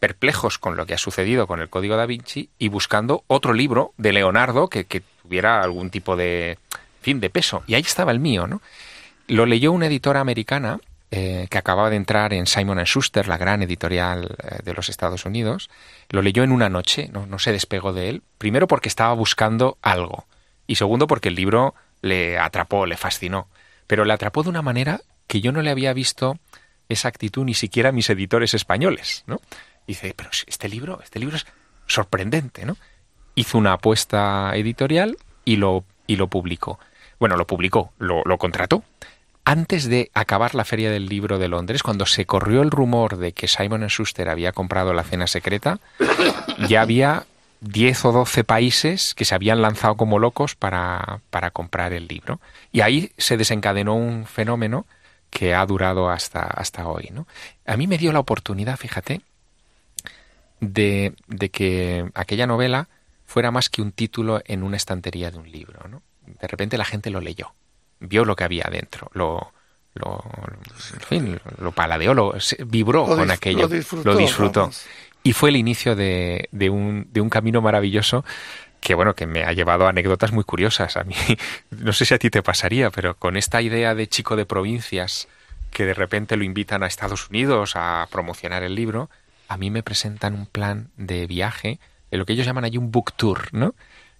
[0.00, 3.94] perplejos con lo que ha sucedido con el Código da Vinci y buscando otro libro
[3.96, 7.62] de Leonardo que, que tuviera algún tipo de, en fin, de peso.
[7.66, 8.60] Y ahí estaba el mío, ¿no?
[9.28, 13.62] Lo leyó una editora americana eh, que acababa de entrar en Simon Schuster, la gran
[13.62, 15.70] editorial eh, de los Estados Unidos.
[16.10, 18.22] Lo leyó en una noche, no, no se despegó de él.
[18.38, 20.26] Primero porque estaba buscando algo
[20.66, 23.48] y segundo porque el libro le atrapó, le fascinó.
[23.86, 26.38] Pero le atrapó de una manera que yo no le había visto
[26.88, 29.40] esa actitud ni siquiera a mis editores españoles, ¿no?
[29.86, 31.46] Dice, pero este libro, este libro es
[31.86, 32.76] sorprendente, ¿no?
[33.34, 36.78] Hizo una apuesta editorial y lo, y lo publicó.
[37.18, 38.82] Bueno, lo publicó, lo, lo contrató.
[39.48, 43.30] Antes de acabar la Feria del Libro de Londres, cuando se corrió el rumor de
[43.30, 45.78] que Simon Schuster había comprado la cena secreta,
[46.68, 47.26] ya había
[47.60, 52.40] 10 o 12 países que se habían lanzado como locos para, para comprar el libro.
[52.72, 54.84] Y ahí se desencadenó un fenómeno
[55.30, 57.10] que ha durado hasta, hasta hoy.
[57.12, 57.28] ¿no?
[57.66, 59.20] A mí me dio la oportunidad, fíjate,
[60.58, 62.88] de, de que aquella novela
[63.24, 65.86] fuera más que un título en una estantería de un libro.
[65.88, 66.02] ¿no?
[66.26, 67.52] De repente la gente lo leyó,
[68.00, 69.52] vio lo que había dentro, lo,
[69.94, 70.22] lo,
[70.94, 72.34] en fin, lo paladeó, lo,
[72.66, 74.60] vibró Lo con aquello, lo disfrutó, lo disfrutó.
[74.60, 74.86] vamos.
[75.22, 78.24] Y fue el inicio de, de un, de un camino maravilloso
[78.80, 80.96] que bueno, que me ha llevado a anécdotas muy curiosas.
[80.96, 81.16] A mí,
[81.70, 85.26] no sé si a ti te pasaría, pero con esta idea de chico de provincias
[85.72, 89.10] que de repente lo invitan a Estados Unidos a promocionar el libro,
[89.48, 91.80] a mí me presentan un plan de viaje,
[92.10, 93.74] en lo que ellos llaman allí un book tour, ¿no?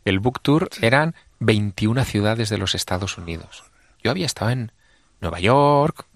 [0.05, 3.65] El book tour eran 21 ciudades de los Estados Unidos.
[4.03, 4.73] Yo había estado en
[5.21, 6.07] Nueva York,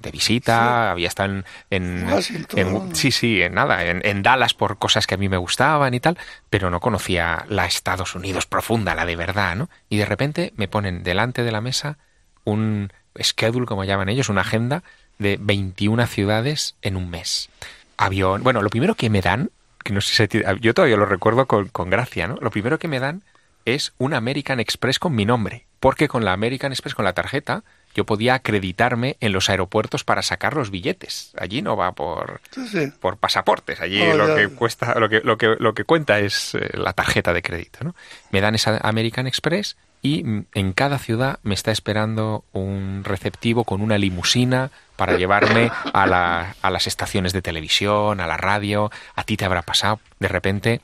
[0.00, 5.06] de visita, había estado en, en, sí, sí, en nada, en, en Dallas por cosas
[5.06, 6.18] que a mí me gustaban y tal,
[6.50, 9.70] pero no conocía la Estados Unidos profunda, la de verdad, ¿no?
[9.88, 11.98] Y de repente me ponen delante de la mesa
[12.44, 14.82] un schedule, como llaman ellos, una agenda
[15.18, 17.50] de 21 ciudades en un mes.
[17.96, 19.50] Avión, bueno, lo primero que me dan,
[19.82, 22.36] que no sé si yo todavía lo recuerdo con, con gracia, ¿no?
[22.40, 23.22] Lo primero que me dan
[23.64, 27.62] es un American Express con mi nombre, porque con la American Express, con la tarjeta,
[27.94, 31.32] yo podía acreditarme en los aeropuertos para sacar los billetes.
[31.36, 32.92] Allí no va por, Sí, sí.
[33.00, 33.80] por pasaportes.
[33.80, 34.36] Allí Oh, lo ya.
[34.36, 37.80] que cuesta, lo que, lo que, lo que cuenta es eh, la tarjeta de crédito,
[37.82, 37.94] ¿no?
[38.30, 43.64] Me dan esa American Express y mm, en cada ciudad me está esperando un receptivo
[43.64, 48.92] con una limusina para llevarme a, la- a las estaciones de televisión, a la radio.
[49.16, 49.98] A ti te habrá pasado.
[50.20, 50.80] De repente,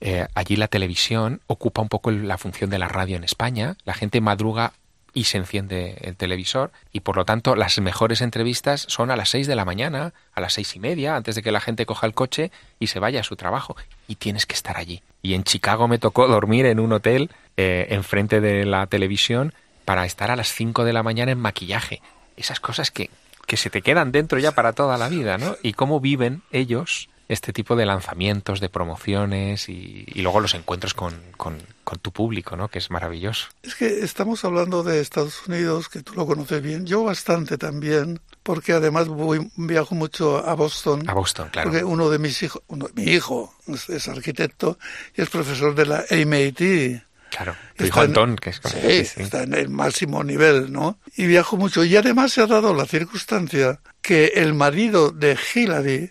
[0.00, 3.76] eh, allí la televisión ocupa un poco la función de la radio en España.
[3.84, 4.72] La gente madruga
[5.14, 9.30] y se enciende el televisor y por lo tanto las mejores entrevistas son a las
[9.30, 12.06] 6 de la mañana, a las seis y media, antes de que la gente coja
[12.06, 13.76] el coche y se vaya a su trabajo.
[14.06, 15.02] Y tienes que estar allí.
[15.22, 19.52] Y en Chicago me tocó dormir en un hotel eh, enfrente de la televisión
[19.84, 22.00] para estar a las 5 de la mañana en maquillaje.
[22.36, 23.10] Esas cosas que,
[23.46, 25.56] que se te quedan dentro ya para toda la vida, ¿no?
[25.62, 30.94] Y cómo viven ellos este tipo de lanzamientos, de promociones y, y luego los encuentros
[30.94, 32.68] con, con, con tu público, ¿no?
[32.68, 33.48] Que es maravilloso.
[33.62, 38.20] Es que estamos hablando de Estados Unidos, que tú lo conoces bien, yo bastante también,
[38.42, 41.04] porque además voy, viajo mucho a Boston.
[41.08, 41.70] A Boston, claro.
[41.70, 44.78] Porque uno de mis hijos, uno- mi hijo es, es arquitecto
[45.14, 47.02] y es profesor de la MIT.
[47.30, 49.22] Claro, tu hijo Antón, que es Sí, sí, sí.
[49.24, 50.98] está en el máximo nivel, ¿no?
[51.14, 51.84] Y viajo mucho.
[51.84, 56.10] Y además se ha dado la circunstancia que el marido de Hillary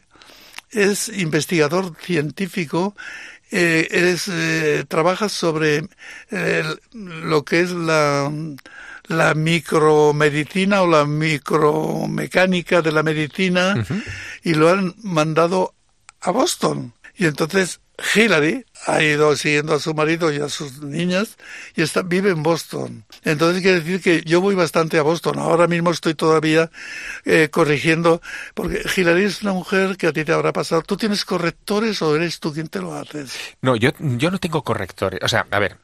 [0.71, 2.95] es investigador científico
[3.49, 5.87] eh, es, eh, trabaja sobre
[6.91, 8.29] lo que es la,
[9.07, 13.85] la micromedicina o la micromecánica de la medicina
[14.43, 15.73] y lo han mandado
[16.21, 16.93] a Boston.
[17.15, 17.79] Y entonces
[18.15, 21.37] Hillary ha ido siguiendo a su marido y a sus niñas
[21.75, 23.03] y está, vive en Boston.
[23.25, 25.39] Entonces quiere decir que yo voy bastante a Boston.
[25.39, 26.71] Ahora mismo estoy todavía
[27.25, 28.21] eh, corrigiendo,
[28.53, 30.81] porque Hillary es una mujer que a ti te habrá pasado.
[30.83, 33.37] ¿Tú tienes correctores o eres tú quien te lo haces?
[33.61, 35.19] No, yo, yo no tengo correctores.
[35.21, 35.77] O sea, a ver,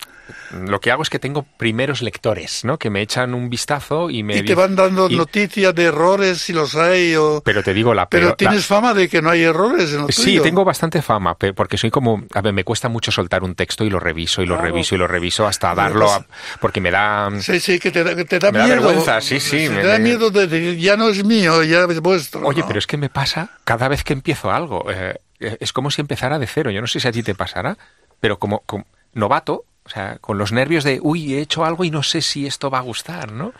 [0.51, 2.77] lo que hago es que tengo primeros lectores, ¿no?
[2.77, 4.37] Que me echan un vistazo y me...
[4.37, 7.41] Y te van dando noticias de errores si los hay o...
[7.43, 10.39] Pero te digo la Pero tienes fama de que no hay errores en lo Sí,
[10.39, 12.23] tengo bastante fama, porque soy como...
[12.33, 14.97] A ver, me cuesta mucho soltar un texto y lo reviso y lo reviso y
[14.97, 16.25] lo reviso hasta darlo a...
[16.61, 17.29] Porque me da...
[17.39, 18.67] Sí, sí, que te da, te da miedo.
[18.67, 19.69] vergüenza, sí, sí.
[19.69, 22.45] Me, da miedo de decir, ya no es mío, ya es vuestro.
[22.45, 24.85] Oye, pero es que me pasa cada vez que empiezo algo.
[24.89, 26.71] Eh, es como si empezara de cero.
[26.71, 27.77] Yo no sé si a ti te pasará,
[28.19, 31.91] pero como, como novato o sea, con los nervios de, uy, he hecho algo y
[31.91, 33.53] no sé si esto va a gustar, ¿no?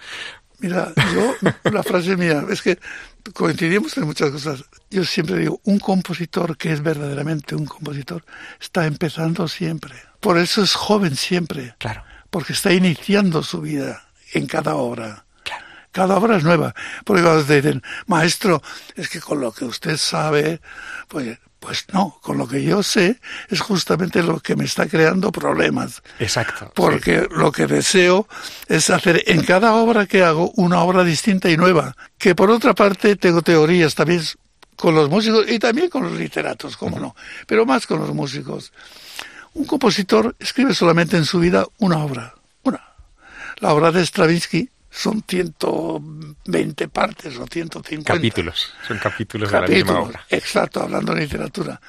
[0.59, 2.79] Mira, yo, la frase mía, es que
[3.33, 4.63] coincidimos en muchas cosas.
[4.89, 8.23] Yo siempre digo, un compositor que es verdaderamente un compositor
[8.62, 9.93] está empezando siempre.
[10.21, 11.75] Por eso es joven siempre.
[11.79, 12.03] Claro.
[12.29, 15.25] Porque está iniciando su vida en cada obra.
[15.43, 15.65] Claro.
[15.91, 16.73] Cada obra es nueva.
[17.03, 18.62] Porque cuando te dicen, maestro,
[18.95, 20.62] es que con lo que usted sabe,
[21.09, 25.32] pues pues no, con lo que yo sé es justamente lo que me está creando
[25.32, 26.04] problemas.
[26.19, 26.69] Exacto.
[26.76, 28.28] Porque lo que deseo
[28.67, 31.95] es hacer en cada obra que hago una obra distinta y nueva.
[32.17, 34.21] Que por otra parte tengo teorías también
[34.76, 37.15] con los músicos y también con los literatos, cómo no,
[37.47, 38.73] pero más con los músicos.
[39.54, 42.84] Un compositor escribe solamente en su vida una obra, una.
[43.60, 48.13] La obra de Stravinsky son 120 partes o 150.
[48.13, 50.25] Capítulos, son capítulos, de la misma obra.
[50.29, 51.82] Exacto, hablando de literatura.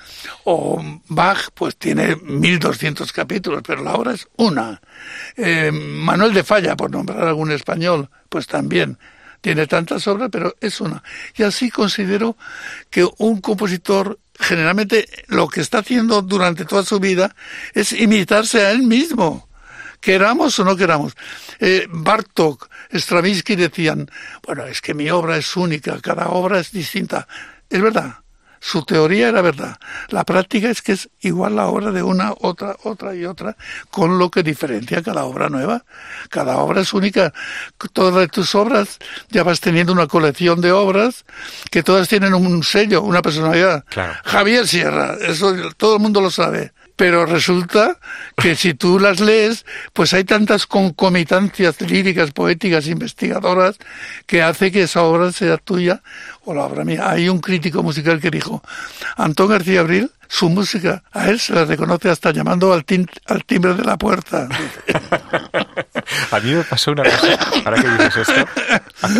[0.45, 4.81] O Bach, pues tiene 1200 capítulos, pero la obra es una.
[5.37, 8.99] Eh, Manuel de Falla, por nombrar algún español, pues también
[9.43, 11.03] tiene tantas obras, pero es una.
[11.37, 12.39] Y así considero
[12.89, 17.37] que un compositor generalmente lo que está haciendo durante toda su vida
[17.75, 19.47] es imitarse a él mismo
[20.05, 21.17] queramos o no queramos.
[21.59, 24.11] Eh, Bartok, Stravinsky decían,
[24.47, 27.27] bueno, es que mi obra es única, cada obra es distinta.
[27.71, 28.19] Es verdad,
[28.61, 29.79] su teoría era verdad.
[30.09, 33.57] La práctica es que es igual la obra de una, otra, otra y otra,
[33.91, 35.85] con lo que diferencia cada obra nueva.
[36.29, 37.33] Cada obra es única.
[37.95, 38.99] Todas tus obras
[39.31, 41.25] ya vas teniendo una colección de obras
[41.71, 43.85] que todas tienen un sello, una personalidad.
[44.25, 47.99] Javier Sierra, eso todo el mundo lo sabe pero resulta
[48.37, 53.79] que si tú las lees, pues hay tantas concomitancias líricas, poéticas, investigadoras,
[54.27, 56.03] que hace que esa obra sea tuya
[56.45, 57.11] o la obra mía.
[57.11, 58.63] Hay un crítico musical que dijo,
[59.17, 62.85] Antón García Abril, su música, a él se la reconoce hasta llamando al,
[63.27, 64.49] al timbre de la puerta.
[66.31, 68.47] a mí me pasó una cosa, ahora que dices esto,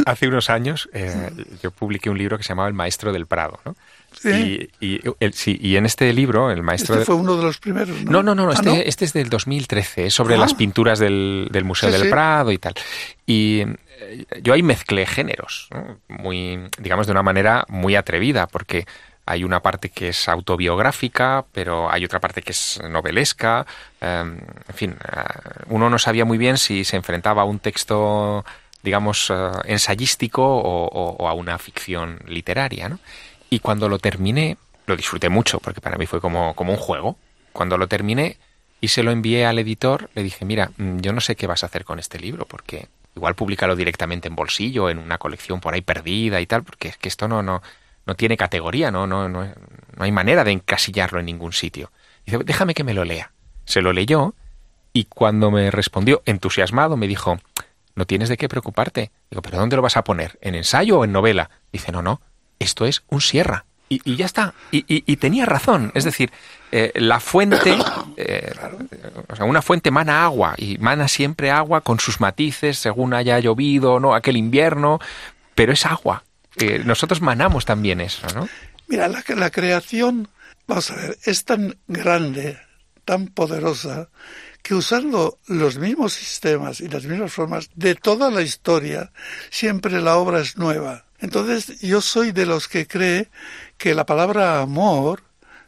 [0.07, 1.31] hace unos años eh,
[1.63, 3.77] yo publiqué un libro que se llamaba El Maestro del Prado, ¿no?
[4.25, 6.95] Y, y, en este libro, el maestro...
[6.95, 8.23] Este fue uno de los primeros, ¿no?
[8.23, 10.39] No, no, no, este, este, es del 2013, es sobre ah.
[10.39, 12.75] las pinturas del, del Museo del Prado y tal.
[13.27, 13.63] Y
[14.01, 15.69] eh, yo ahí mezclé géneros,
[16.09, 18.87] muy, digamos, de una manera muy atrevida, porque
[19.27, 23.67] hay una parte que es autobiográfica, pero hay otra parte que es novelesca.
[24.01, 25.23] Em, en fin, eh,
[25.69, 28.45] uno no sabía muy bien si se enfrentaba a un texto,
[28.83, 32.99] digamos, eh, ensayístico o, o, a una ficción literaria, ¿no?
[33.55, 37.17] Y cuando lo terminé, lo disfruté mucho, porque para mí fue como, como un juego.
[37.53, 38.37] Cuando lo terminé
[38.81, 41.63] y se lo envié al editor, le dije, mira, mm, yo no sé qué vas
[41.63, 45.73] a hacer con este libro, porque igual públicalo directamente en bolsillo, en una colección por
[45.73, 47.63] ahí perdida y tal, porque es que esto no, no,
[48.07, 51.93] no tiene categoría, no, no, no, no hay manera de encasillarlo en ningún sitio.
[52.27, 53.31] Dice, déjame que me lo lea.
[53.67, 54.35] Se lo leyó
[54.93, 57.39] y cuando me respondió entusiasmado me dijo,
[57.95, 59.13] no tienes de qué preocuparte.
[59.31, 60.41] Digo, ¿pero dónde lo vas a poner?
[60.41, 61.51] ¿En ensayo o en novela?
[61.73, 62.21] Dice, no, no,
[62.59, 63.65] esto es un sierra.
[63.89, 64.55] Y, ya está.
[64.71, 65.93] Y, tenía razón.
[65.95, 66.33] Es decir,
[66.73, 67.77] eh, la fuente,
[68.17, 68.53] eh,
[69.29, 73.39] o sea, una fuente mana agua y mana siempre agua con sus matices según haya
[73.39, 74.15] llovido, ¿no?
[74.15, 75.01] Aquel invierno,
[75.55, 76.25] pero es agua.
[76.85, 78.49] nosotros manamos también eso, ¿no?
[78.89, 80.29] Mira, la, la creación,
[80.67, 82.59] vamos a ver, es tan grande,
[83.05, 84.09] tan poderosa,
[84.63, 89.13] que usando los mismos sistemas y las mismas formas de toda la historia,
[89.51, 91.04] siempre la obra es nueva.
[91.19, 93.31] Entonces yo soy de los que cree
[93.79, 95.23] que la palabra amor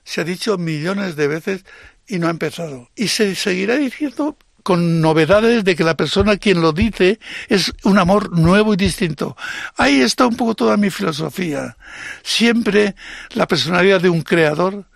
[0.05, 1.65] se ha dicho millones de veces
[2.07, 2.91] y no ha empezado.
[2.95, 7.99] Y se seguirá diciendo con novedades de que la persona quien lo dice es un
[7.99, 9.37] amor nuevo y distinto.
[9.77, 11.77] Ahí está un poco toda mi filosofía.
[12.25, 12.97] Siempre
[13.35, 14.87] la personalidad de un creador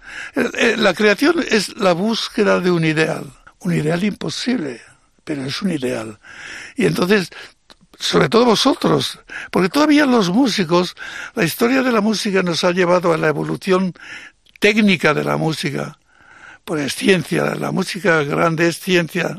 [0.76, 3.24] La creación es la búsqueda de un ideal,
[3.60, 4.80] un ideal imposible,
[5.24, 6.18] pero es un ideal.
[6.76, 7.30] Y entonces
[8.00, 10.96] sobre todo vosotros, porque todavía los músicos,
[11.34, 13.92] la historia de la música nos ha llevado a la evolución
[14.58, 15.98] técnica de la música,
[16.64, 19.38] pues es ciencia, la música grande es ciencia.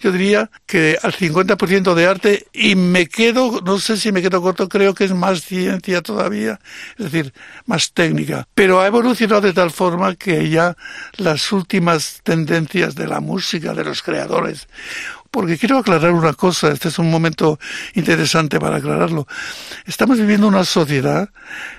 [0.00, 4.42] Yo diría que al 50% de arte y me quedo, no sé si me quedo
[4.42, 6.58] corto, creo que es más ciencia todavía,
[6.96, 7.32] es decir,
[7.66, 8.48] más técnica.
[8.54, 10.76] Pero ha evolucionado de tal forma que ya
[11.16, 14.66] las últimas tendencias de la música, de los creadores,
[15.30, 17.58] porque quiero aclarar una cosa, este es un momento
[17.94, 19.26] interesante para aclararlo.
[19.86, 21.30] Estamos viviendo una sociedad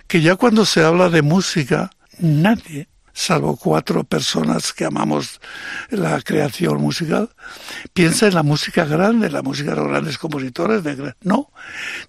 [0.08, 5.42] que ya cuando se habla de música, nadie, salvo cuatro personas que amamos
[5.90, 7.30] la creación musical,
[7.94, 10.84] piensa en la música grande, la música de los grandes compositores.
[10.84, 11.52] De, no,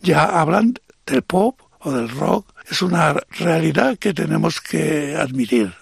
[0.00, 0.74] ya hablan
[1.06, 2.52] del pop o del rock.
[2.70, 5.81] Es una realidad que tenemos que admitir.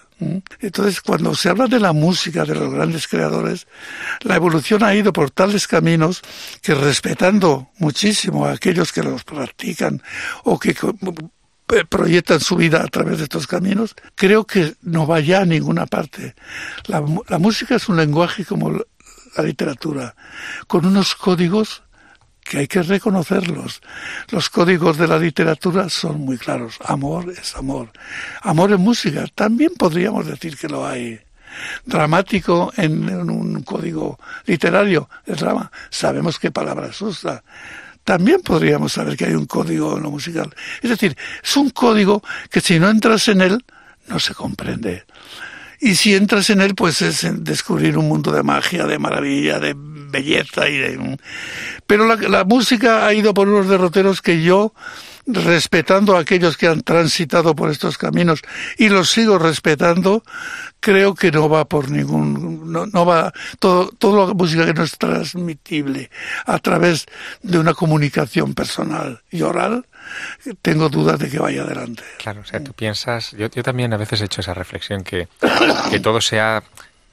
[0.59, 3.67] Entonces, cuando se habla de la música de los grandes creadores,
[4.21, 6.21] la evolución ha ido por tales caminos
[6.61, 10.01] que respetando muchísimo a aquellos que los practican
[10.43, 10.75] o que
[11.89, 15.87] proyectan su vida a través de estos caminos, creo que no va ya a ninguna
[15.87, 16.35] parte.
[16.85, 20.15] La, la música es un lenguaje como la literatura,
[20.67, 21.83] con unos códigos
[22.51, 23.81] que hay que reconocerlos.
[24.29, 26.79] Los códigos de la literatura son muy claros.
[26.83, 27.93] Amor es amor.
[28.41, 31.17] Amor en música, también podríamos decir que lo hay.
[31.85, 37.41] Dramático en, un código literario, el drama, sabemos qué palabras usa.
[38.03, 40.53] También podríamos saber que hay un código en lo musical.
[40.81, 43.63] Es decir, es un código que si no entras en él,
[44.09, 45.05] no se comprende.
[45.79, 49.73] Y si entras en él, pues es descubrir un mundo de magia, de maravilla, de
[50.11, 51.17] belleza y de...
[51.87, 54.73] Pero la, la música ha ido por unos derroteros que yo
[55.25, 58.41] respetando a aquellos que han transitado por estos caminos
[58.77, 60.23] y los sigo respetando,
[60.79, 64.83] creo que no va por ningún, no, no va, todo, toda la música que no
[64.83, 66.09] es transmitible
[66.45, 67.05] a través
[67.41, 69.85] de una comunicación personal y oral,
[70.61, 72.03] tengo dudas de que vaya adelante.
[72.17, 75.27] Claro, o sea, tú piensas, yo, yo también a veces he hecho esa reflexión que,
[75.89, 76.63] que todo se ha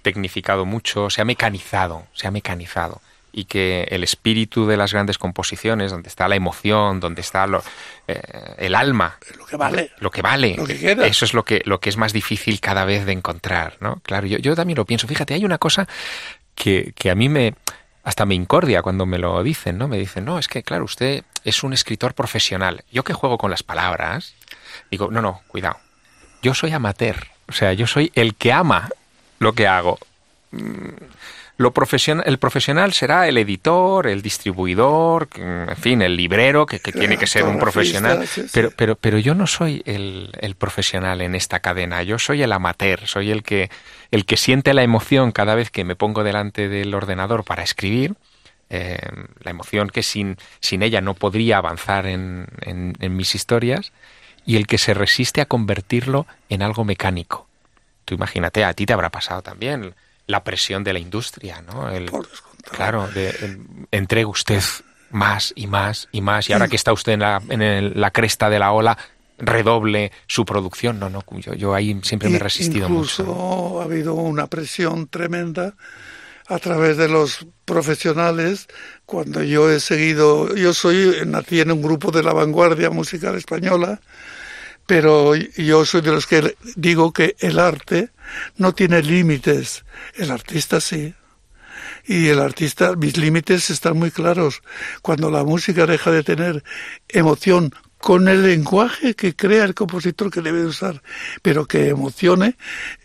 [0.02, 3.00] tecnificado mucho, se ha mecanizado, se ha mecanizado
[3.32, 7.62] y que el espíritu de las grandes composiciones, donde está la emoción, donde está lo,
[8.06, 8.20] eh,
[8.56, 10.56] el alma, lo que vale, lo que vale,
[11.04, 14.00] eso es lo que lo que es más difícil cada vez de encontrar, ¿no?
[14.02, 15.06] Claro, yo, yo también lo pienso.
[15.06, 15.86] Fíjate, hay una cosa
[16.54, 17.54] que, que a mí me
[18.02, 19.86] hasta me incordia cuando me lo dicen, ¿no?
[19.86, 22.84] Me dicen, no, es que, claro, usted es un escritor profesional.
[22.90, 24.34] Yo que juego con las palabras,
[24.90, 25.76] digo, no, no, cuidado.
[26.40, 27.26] Yo soy amateur.
[27.48, 28.88] O sea, yo soy el que ama
[29.38, 29.98] lo que hago.
[30.50, 30.88] Mm,
[31.58, 37.18] lo profesional, el profesional será el editor, el distribuidor, en fin, el librero, que, tiene
[37.18, 38.24] que ser un profesional.
[38.52, 42.04] Pero, pero, pero yo no soy el, el, profesional en esta cadena.
[42.04, 43.70] Yo soy el amateur, soy el que,
[44.12, 48.14] el que siente la emoción cada vez que me pongo delante del ordenador para escribir.
[48.70, 48.98] Eh,
[49.40, 53.92] la emoción que sin, sin ella no podría avanzar en, en, en mis historias
[54.46, 57.47] y el que se resiste a convertirlo en algo mecánico.
[58.08, 59.94] Tú imagínate, a ti te habrá pasado también
[60.26, 61.90] la presión de la industria, ¿no?
[61.90, 62.10] El,
[62.70, 63.58] claro, de,
[63.90, 64.62] entregue usted
[65.10, 68.48] más y más y más y ahora que está usted en la, en la cresta
[68.48, 68.96] de la ola
[69.36, 70.98] redoble su producción.
[70.98, 73.82] No, no, yo, yo ahí siempre me he resistido incluso mucho.
[73.82, 75.74] ha habido una presión tremenda
[76.46, 78.68] a través de los profesionales
[79.04, 84.00] cuando yo he seguido, yo soy, nací en un grupo de la vanguardia musical española,
[84.88, 88.08] pero yo soy de los que digo que el arte
[88.56, 91.12] no tiene límites, el artista sí.
[92.06, 94.62] Y el artista, mis límites están muy claros.
[95.02, 96.64] Cuando la música deja de tener
[97.06, 101.02] emoción con el lenguaje que crea el compositor que debe usar,
[101.42, 102.56] pero que emocione,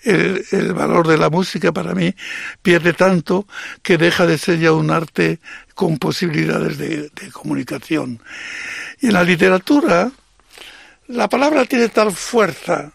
[0.04, 2.16] el, el, valor de la música para mí
[2.62, 3.46] pierde tanto
[3.82, 5.42] que deja de ser ya un arte
[5.76, 8.22] con posibilidades de, de comunicación.
[9.02, 10.14] Y en la literatura,
[11.14, 12.92] la palabra tiene tal fuerza.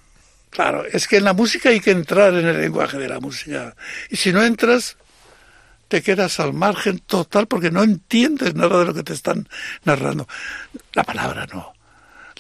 [0.51, 3.75] Claro, es que en la música hay que entrar en el lenguaje de la música.
[4.11, 4.97] Y si no entras,
[5.89, 9.49] te quedas al margen total porque no entiendes nada de lo que te están
[9.85, 10.27] narrando.
[10.95, 11.75] La palabra no.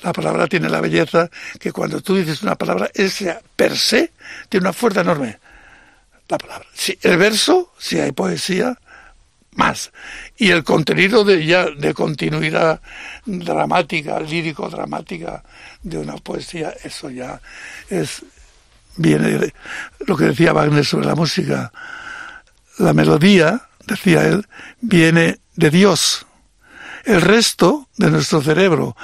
[0.03, 4.13] La palabra tiene la belleza que cuando tú dices una palabra, esa per se
[4.49, 5.39] tiene una fuerza enorme.
[6.29, 6.67] La palabra.
[6.75, 8.79] Si el verso, si hay poesía,
[9.59, 9.93] más.
[10.37, 12.81] Y el contenido de ya de continuidad
[13.27, 15.43] dramática, lírico-dramática
[15.83, 17.41] de una poesía, eso ya
[17.91, 18.23] es
[18.97, 19.55] viene de
[20.07, 21.73] lo que decía Wagner sobre la música.
[22.79, 24.47] La melodía, decía él,
[24.81, 26.27] viene de Dios.
[27.05, 28.97] El resto de nuestro cerebro.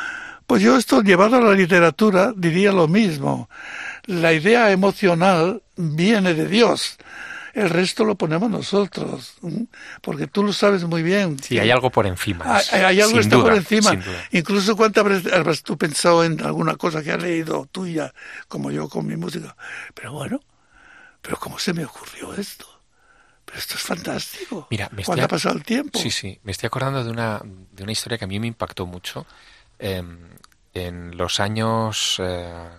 [0.47, 3.49] Pues yo esto llevado a la literatura diría lo mismo.
[4.07, 6.99] la idea emocional viene de Dios.
[7.55, 9.37] El resto lo ponemos nosotros,
[10.03, 11.39] porque tú lo sabes muy bien.
[11.39, 12.61] Sí, hay algo por encima.
[12.73, 13.97] Hay, algo está por encima.
[14.33, 18.13] Incluso cuántas veces has tú pensado en alguna cosa que has leído tuya,
[18.49, 19.57] como yo con mi música.
[19.95, 20.41] Pero bueno,
[21.23, 22.67] pero ¿cómo se me ocurrió esto?
[23.45, 24.67] Pero esto es fantástico.
[24.71, 26.01] Mira, me estoy, ha pasado el tiempo?
[26.01, 26.41] Sí, sí.
[26.43, 29.27] Me estoy acordando de una, de una historia que a mí me impactó mucho.
[29.79, 30.19] Em,
[30.73, 32.21] en los años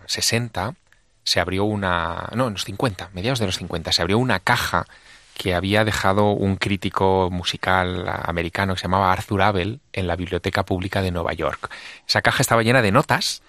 [0.06, 0.85] 60 eh,
[1.26, 2.30] se abrió una...
[2.34, 4.88] No, en los 50, mediados de los 50, se abrió una caja
[5.36, 10.64] que había dejado un crítico musical americano que se llamaba Arthur Abel en la Biblioteca
[10.64, 11.70] Pública de Nueva York.
[12.08, 13.42] Esa caja estaba llena de notas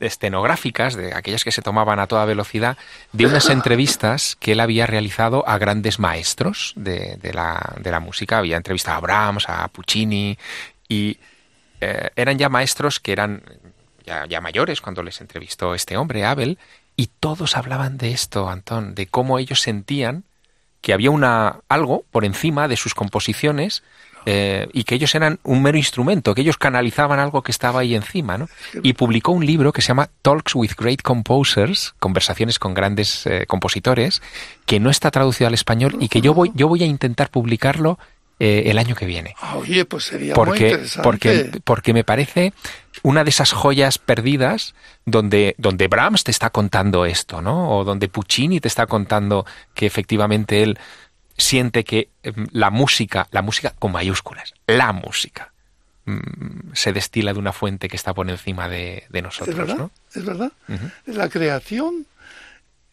[0.00, 2.76] estenográficas, de aquellas que se tomaban a toda velocidad,
[3.12, 8.38] de unas entrevistas que él había realizado a grandes maestros de, la, de la, música.
[8.38, 10.36] Había entrevistado a Brahms, a Puccini,
[10.88, 11.16] y
[11.80, 13.44] eh, eran ya maestros que eran
[14.04, 16.58] ya, ya mayores cuando les entrevistó este hombre, Abel,
[17.00, 20.24] y todos hablaban de esto, Antón, de cómo ellos sentían
[20.82, 23.82] que había una algo por encima de sus composiciones
[24.26, 27.94] eh, y que ellos eran un mero instrumento, que ellos canalizaban algo que estaba ahí
[27.94, 28.50] encima, ¿no?
[28.82, 33.46] Y publicó un libro que se llama Talks with Great Composers, conversaciones con grandes eh,
[33.46, 34.20] compositores,
[34.66, 37.98] que no está traducido al español y que yo voy, yo voy a intentar publicarlo
[38.42, 39.34] eh, el año que viene.
[39.38, 41.02] Ah, oye, pues sería porque, muy interesante.
[41.02, 42.54] Porque, porque me parece
[43.02, 44.74] una de esas joyas perdidas
[45.04, 47.70] donde, donde Brahms te está contando esto, ¿no?
[47.70, 50.78] O donde Puccini te está contando que efectivamente él
[51.36, 55.52] siente que em, la música, la música con mayúsculas, la música,
[56.06, 59.50] mm, se destila de una fuente que está por encima de, nosotros.
[59.50, 59.90] Es verdad, ¿no?
[60.14, 60.52] es verdad.
[61.04, 62.06] La creación,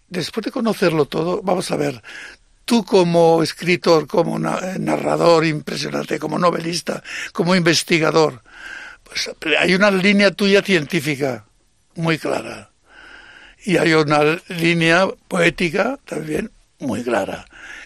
[0.10, 2.04] después de conocerlo todo, vamos a ver,
[2.68, 7.02] tú como escritor, como narrador impresionante, como novelista,
[7.32, 8.44] como investigador,
[9.06, 11.46] pues hay una línea tuya científica
[11.96, 12.72] muy clara.
[13.64, 17.46] Y hay una línea poética también muy clara.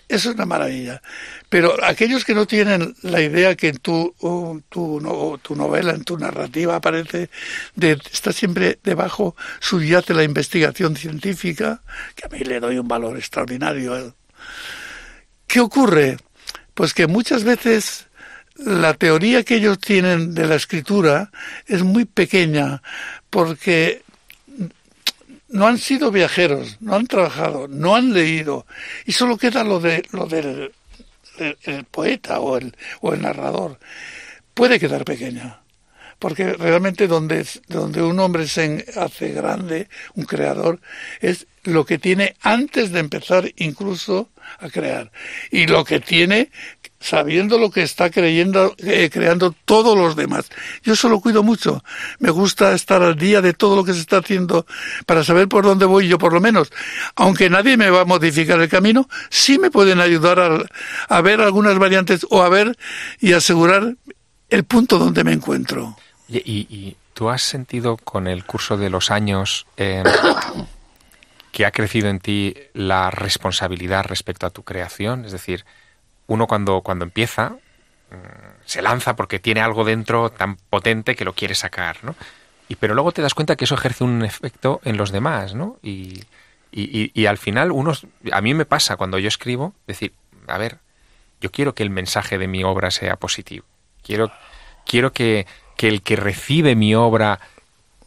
[0.09, 1.01] Eso es una maravilla.
[1.47, 4.15] Pero aquellos que no tienen la idea que en tu,
[4.69, 7.29] tu, tu novela, en tu narrativa aparece,
[7.75, 11.81] de, está siempre debajo, subyace la investigación científica,
[12.15, 14.15] que a mí le doy un valor extraordinario
[15.47, 16.17] ¿Qué ocurre?
[16.73, 18.07] Pues que muchas veces
[18.55, 21.31] la teoría que ellos tienen de la escritura
[21.65, 22.81] es muy pequeña
[23.29, 24.03] porque
[25.49, 28.65] no han sido viajeros, no han trabajado, no han leído
[29.05, 30.71] y solo queda lo de lo del
[31.37, 33.79] el, poeta o el, o el narrador.
[34.53, 35.60] Puede quedar pequeña
[36.21, 40.79] porque realmente donde, donde un hombre se hace grande, un creador,
[41.19, 45.11] es lo que tiene antes de empezar incluso a crear
[45.49, 46.51] y lo que tiene
[46.99, 50.47] sabiendo lo que está creyendo, eh, creando todos los demás.
[50.83, 51.83] Yo eso lo cuido mucho.
[52.19, 54.67] Me gusta estar al día de todo lo que se está haciendo
[55.07, 56.71] para saber por dónde voy yo por lo menos.
[57.15, 60.63] Aunque nadie me va a modificar el camino, sí me pueden ayudar a,
[61.09, 62.77] a ver algunas variantes o a ver
[63.19, 63.95] y asegurar
[64.51, 65.97] el punto donde me encuentro.
[66.31, 70.05] ¿Y, tú has sentido con el curso de los años em,
[71.51, 75.25] que ha crecido en ti la responsabilidad respecto a tu creación?
[75.25, 75.65] Es decir,
[76.27, 77.57] uno cuando, cuando empieza
[78.11, 78.15] mm,
[78.65, 82.15] se lanza porque tiene algo dentro tan potente que lo quiere sacar, ¿no?
[82.69, 85.77] Y, pero luego te das cuenta que eso ejerce un efecto en los demás, ¿no?
[85.83, 86.23] Y,
[86.71, 90.13] y, y, al final, unos, a mí me pasa cuando yo escribo, decir,
[90.47, 90.77] a ver,
[91.41, 93.65] yo quiero que el mensaje de mi obra sea positivo.
[94.01, 94.31] Quiero,
[94.85, 95.47] quiero que,
[95.81, 97.39] que el que recibe mi obra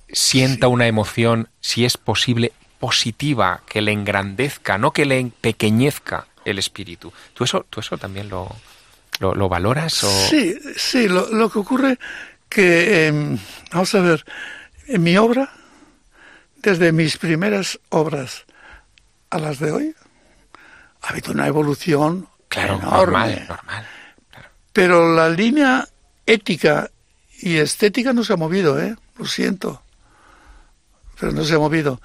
[0.08, 6.60] sienta una emoción, si es posible, positiva, que le engrandezca, no que le empequeñezca el
[6.60, 7.12] espíritu.
[7.32, 8.48] ¿Tú eso, tú eso también lo,
[9.18, 10.04] lo, valoras?
[10.04, 10.08] O...
[10.08, 11.98] Sí, sí, lo, que ocurre
[12.48, 13.38] que, em,
[13.72, 14.24] vamos a ver,
[14.86, 15.50] en mi obra,
[16.62, 18.44] desde mis primeras obras
[19.30, 19.96] a las de hoy,
[21.02, 23.46] ha habido una evolución claro, enorme.
[23.48, 23.88] Normal,
[24.72, 25.88] Pero la línea
[26.24, 26.88] ética
[27.45, 28.97] y estética no se ha movido, ¿eh?
[29.18, 29.82] Lo siento.
[31.20, 32.01] Pero no se ha movido.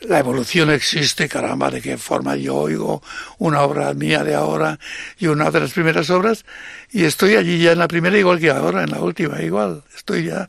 [0.00, 3.02] La evolución existe, caramba, de qué forma yo oigo
[3.36, 4.78] una obra mía de ahora
[5.18, 6.46] y una de las primeras obras,
[6.90, 9.84] y estoy allí ya en la primera igual que ahora, en la última igual.
[9.94, 10.48] Estoy ya.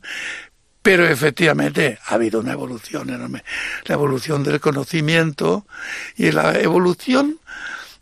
[0.80, 3.44] Pero efectivamente ha habido una evolución enorme.
[3.84, 5.66] La evolución del conocimiento
[6.16, 7.38] y la evolución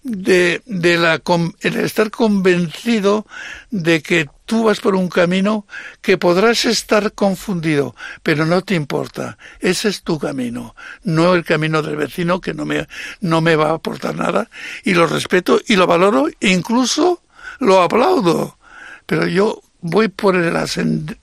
[0.04, 1.20] de, de la,
[1.62, 3.26] el estar convencido
[3.72, 5.66] de que tú vas por un camino
[6.00, 9.36] que podrás estar confundido, pero no te importa.
[9.60, 10.74] Ese es tu camino,
[11.04, 12.88] no el camino del vecino que no me,
[13.20, 14.48] no me va a aportar nada
[14.84, 17.22] y lo respeto y lo valoro incluso
[17.60, 18.58] lo aplaudo.
[19.04, 20.66] Pero yo voy por la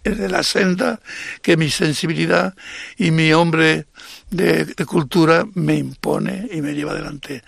[0.05, 0.99] la senda
[1.41, 2.53] que mi sensibilidad
[2.95, 3.87] y mi hombre
[4.29, 7.43] de, cultura me impone y me lleva adelante.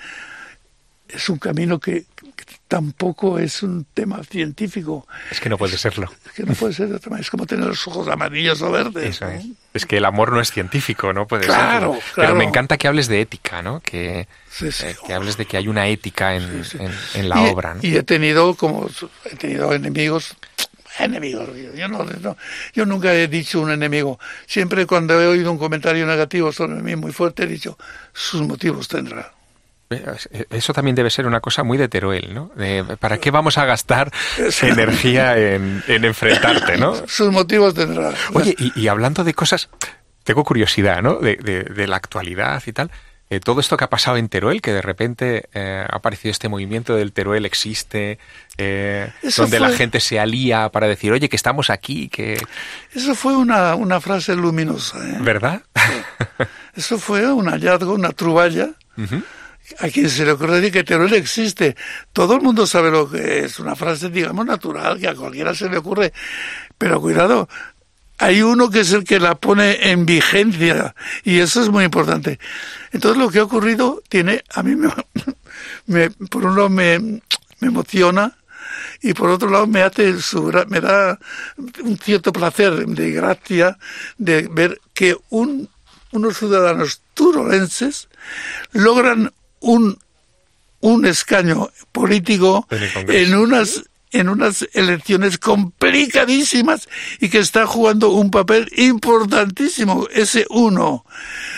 [1.08, 2.06] Es un camino que,
[2.68, 5.08] tampoco es un tema científico.
[5.32, 6.12] Es que no puede serlo.
[6.26, 7.24] Es que no puede ser otra manera.
[7.24, 9.22] Es como tener los ojos amarillos o verdes.
[9.74, 9.86] es.
[9.86, 12.04] que el amor no es científico, no puede claro, ser.
[12.14, 12.30] Claro.
[12.30, 13.80] Pero me encanta que hables de ética, ¿no?
[13.80, 14.28] Que,
[14.62, 16.64] eh, que hables de que hay una ética en,
[17.14, 17.76] en, la obra.
[17.76, 17.80] ¿no?
[17.84, 18.90] Y he tenido como
[19.26, 20.36] he tenido enemigos
[21.00, 21.50] enemigos.
[21.76, 22.06] Yo, no,
[22.74, 24.20] yo nunca he dicho un enemigo.
[24.48, 27.78] Siempre cuando he oído un comentario negativo sobre mí muy fuerte he dicho,
[28.14, 29.37] sus motivos tendrá.
[30.50, 32.52] Eso también debe ser una cosa muy de Teruel, ¿no?
[33.00, 34.12] ¿Para qué vamos a gastar
[34.62, 36.96] energía en, enfrentarte, no?
[37.08, 38.14] Sus motivos tendrá.
[38.34, 39.70] Oye, y, hablando de cosas,
[40.24, 41.16] tengo curiosidad, ¿no?
[41.16, 42.92] De, de la actualidad y tal.
[43.30, 46.48] Eh, todo esto que ha pasado en Teruel, que de repente eh, ha aparecido este
[46.48, 48.20] movimiento del Teruel existe,
[48.58, 52.42] eh, donde la gente se alía para decir, oye, que estamos aquí, que...
[52.94, 55.00] Eso fue una, una frase luminosa.
[55.20, 55.64] ¿Verdad?
[56.74, 58.70] Eso fue un hallazgo, una truballa.
[59.80, 61.76] A quien se le ocurre decir que Teruel existe.
[62.14, 63.60] Todo el mundo sabe lo que es.
[63.60, 66.14] Una frase, digamos, natural, que a cualquiera se le ocurre.
[66.78, 67.50] Pero cuidado,
[68.18, 72.40] hay uno que es el que la pone en vigencia y eso es muy importante.
[72.92, 77.22] Entonces lo que ha ocurrido tiene, a mí me, por un lado me, me
[77.68, 78.36] emociona
[79.02, 80.16] y por otro lado me hace
[80.68, 81.20] me da
[81.84, 83.78] un cierto placer de gracia
[84.18, 85.70] de ver que un,
[86.12, 88.10] unos ciudadanos turolenses
[88.72, 89.98] logran un
[90.80, 96.88] un escaño político en unas en unas elecciones complicadísimas
[97.20, 101.06] y que está jugando un papel importantísimo, ese uno.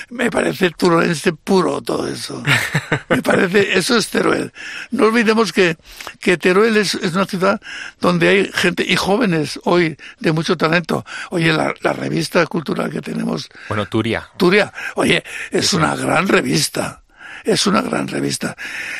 [0.10, 2.42] Me parece turolense puro todo eso.
[3.10, 4.52] Me parece, eso es Teruel.
[4.90, 5.78] No olvidemos que,
[6.20, 7.62] que Teruel es, una ciudad
[8.02, 11.06] donde hay gente y jóvenes hoy de mucho talento.
[11.30, 13.48] Oye, la, la revista cultural que tenemos.
[13.68, 14.28] Bueno, Turia.
[14.38, 14.74] Turia.
[14.96, 17.04] Oye, es una gran revista
[17.44, 18.56] es una gran revista.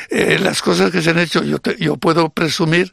[0.08, 2.92] Eh, las cosas que se han hecho, yo, yo puedo presumir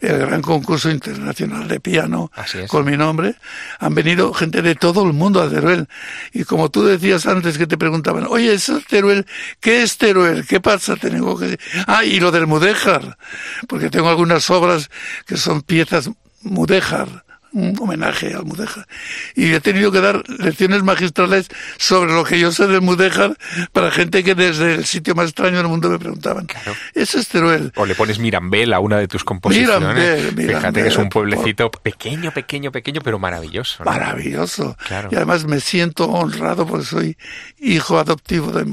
[0.00, 2.30] el gran concurso internacional de piano
[2.68, 3.34] con mi nombre.
[3.78, 5.88] Han venido gente de todo el mundo a Teruel.
[6.32, 9.26] Y como tú decías antes que te preguntaban, oye, ¿es Teruel?
[9.60, 10.46] ¿Qué es Teruel?
[10.46, 10.96] ¿Qué pasa?
[10.96, 11.58] Tengo que...
[11.86, 13.18] Ah, y lo del Mudéjar,
[13.66, 14.90] porque tengo algunas obras
[15.26, 16.10] que son piezas
[16.42, 17.24] Mudéjar
[17.58, 18.86] un homenaje al Mudéjar.
[19.34, 23.36] Y he tenido que dar lecciones magistrales sobre lo que yo sé del Mudéjar
[23.72, 26.46] para gente que desde el sitio más extraño del mundo me preguntaban.
[26.46, 26.74] Claro.
[26.94, 27.72] Eso es Teruel.
[27.76, 30.34] O le pones Mirambel a una de tus composiciones.
[30.34, 33.84] Mirambel, Fíjate que es un pueblecito pequeño, pequeño, pequeño, pero maravilloso.
[33.84, 34.76] Maravilloso.
[35.10, 37.16] Y además me siento honrado porque soy
[37.58, 38.64] hijo adoptivo de,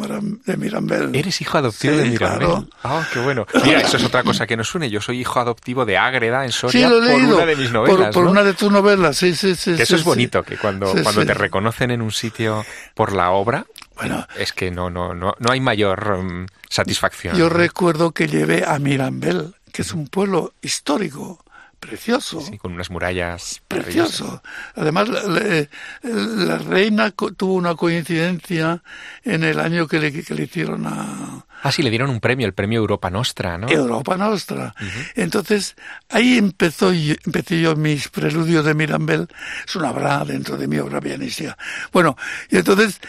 [0.58, 1.16] Mirambel.
[1.16, 2.68] ¿Eres hijo adoptivo de Mirambel?
[2.84, 3.46] Ah, qué bueno.
[3.64, 4.90] Mira, eso es otra cosa que nos une.
[4.90, 8.14] Yo soy hijo adoptivo de Ágreda en Soria por una de mis novelas.
[8.14, 9.76] Por, una de tus novelas, sí, sí, sí.
[9.78, 13.66] eso es bonito, que cuando, cuando te reconocen en un sitio por la obra,
[13.96, 17.38] bueno, es que no, no, no, no hay mayor mm, satisfacción.
[17.38, 21.45] Yo recuerdo que llevé a Mirambel, que es un pueblo histórico,
[21.86, 22.42] precioso.
[22.42, 23.62] Sí, con unas murallas.
[23.68, 24.42] Precioso.
[24.76, 28.84] Además, la, reina tuvo una coincidencia
[29.24, 31.46] en el año que le, que le hicieron a...
[31.64, 33.68] Ah, sí, le dieron un premio, el premio Europa Nostra, ¿no?
[33.70, 34.76] Europa Nostra.
[35.16, 35.76] Entonces,
[36.10, 39.28] ahí empezó empecé yo mis preludios de Mirambel.
[39.66, 41.58] Es una obra dentro de mi obra pianística.
[41.92, 42.18] Bueno,
[42.50, 43.00] y entonces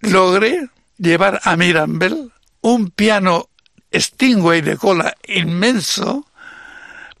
[0.00, 0.68] logré
[0.98, 3.48] llevar a Mirambel un piano
[3.92, 6.26] Stingway de cola inmenso,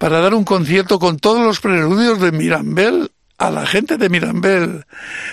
[0.04, 4.84] para dar un concierto con todos los preludios de Mirambel a la gente de Mirambel.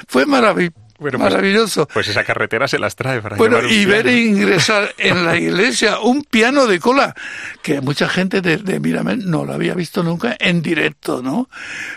[0.07, 1.89] Fue pues, maravilloso.
[1.93, 6.23] Pues, esa carretera se las trae para Bueno, y ver ingresar en la iglesia un
[6.23, 7.13] piano de cola,
[7.61, 11.49] que mucha gente de, de, Mirambel no lo había visto nunca en directo, ¿no?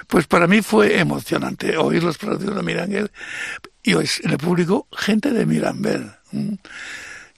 [0.08, 3.12] Pues para mí fue emocionante oír los preludios de Mirambel
[3.84, 6.10] y hoy en el público gente de Mirambel.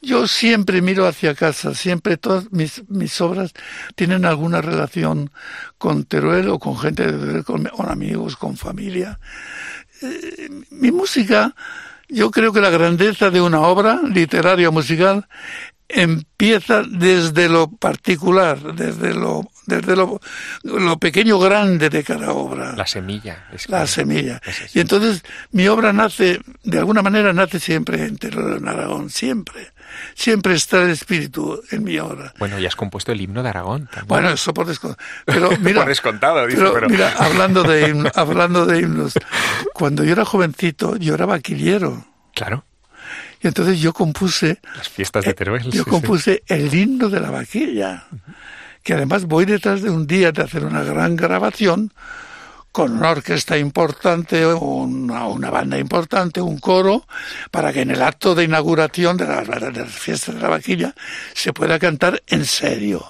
[0.07, 3.53] Yo siempre miro hacia casa, siempre todas mis, mis obras
[3.97, 5.33] tienen alguna relación
[5.79, 9.19] con Teruel o con gente de Teruel, con, amigos, con familia.
[10.03, 11.57] Eh, mi música,
[12.09, 15.27] yo creo que la grandeza de una obra literaria o musical
[15.89, 20.21] empieza desde lo particular, desde lo desde lo,
[20.63, 22.77] lo pequeño grande de cada obra.
[22.77, 23.49] La semilla.
[23.53, 24.41] Es la semilla.
[24.73, 29.73] y entonces mi obra nace, de alguna manera nace siempre en Teruel en Aragón, siempre
[30.15, 32.33] siempre está el espíritu en mi obra.
[32.39, 33.87] Bueno, y has compuesto el himno de Aragón.
[33.87, 34.07] También.
[34.09, 35.05] Bueno, eso por descontado.
[35.25, 39.15] Pero mira, por descontado, dice, pero, mira, hablando de, hablando de himnos,
[39.73, 42.05] cuando yo era jovencito, yo era vaquillero.
[42.35, 42.65] Claro.
[43.43, 44.61] Y entonces yo compuse...
[44.77, 45.71] Las fiestas de Teruel.
[45.71, 48.07] Yo compuse el himno de la vaquilla,
[48.83, 51.93] que además voy detrás de un día de hacer una gran grabación
[52.77, 57.07] con una orquesta importante, una, una banda importante, un coro,
[57.51, 60.95] para que en el acto de inauguración de la, de la fiesta de la vaquilla
[61.33, 63.03] se pueda cantar en serio.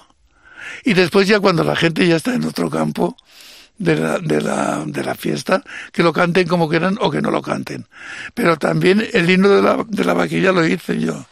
[0.85, 3.17] Y después ya cuando la gente ya está en otro campo,
[3.77, 7.33] de la, de la, de la fiesta, que lo canten como quieran o que no
[7.33, 7.89] lo canten.
[8.35, 11.27] Pero también el himno de la, de la vaquilla lo hice yo.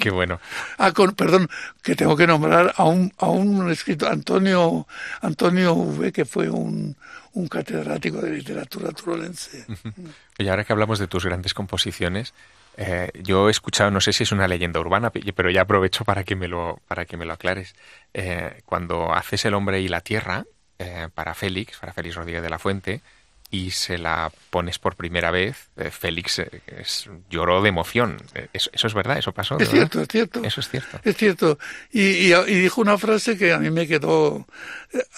[0.00, 0.40] Qué bueno.
[0.78, 1.50] Ah, con, perdón,
[1.82, 4.86] que tengo que nombrar a un, a un escritor, Antonio,
[5.20, 6.96] Antonio V, que fue un,
[7.34, 9.66] un catedrático de literatura turolense.
[10.38, 12.34] Y ahora que hablamos de tus grandes composiciones,
[12.76, 16.24] eh, yo he escuchado, no sé si es una leyenda urbana, pero ya aprovecho para
[16.24, 17.74] que me lo, para que me lo aclares.
[18.12, 20.44] Eh, cuando haces El hombre y la tierra,
[20.78, 23.00] eh, para Félix, para Félix Rodríguez de la Fuente,
[23.54, 26.50] y se la pones por primera vez, eh, Félix eh,
[27.30, 28.16] lloró de emoción.
[28.52, 29.56] Eso, es verdad, eso pasó.
[29.60, 30.42] Es cierto, es cierto.
[30.42, 30.98] Eso es cierto.
[31.04, 31.58] Es cierto.
[31.92, 34.44] Y, dijo una frase que a mí me quedó,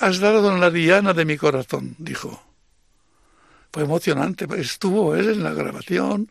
[0.01, 2.43] has dado en la diana de mi corazón, dijo.
[3.73, 6.31] Fue emocionante, estuvo él en la grabación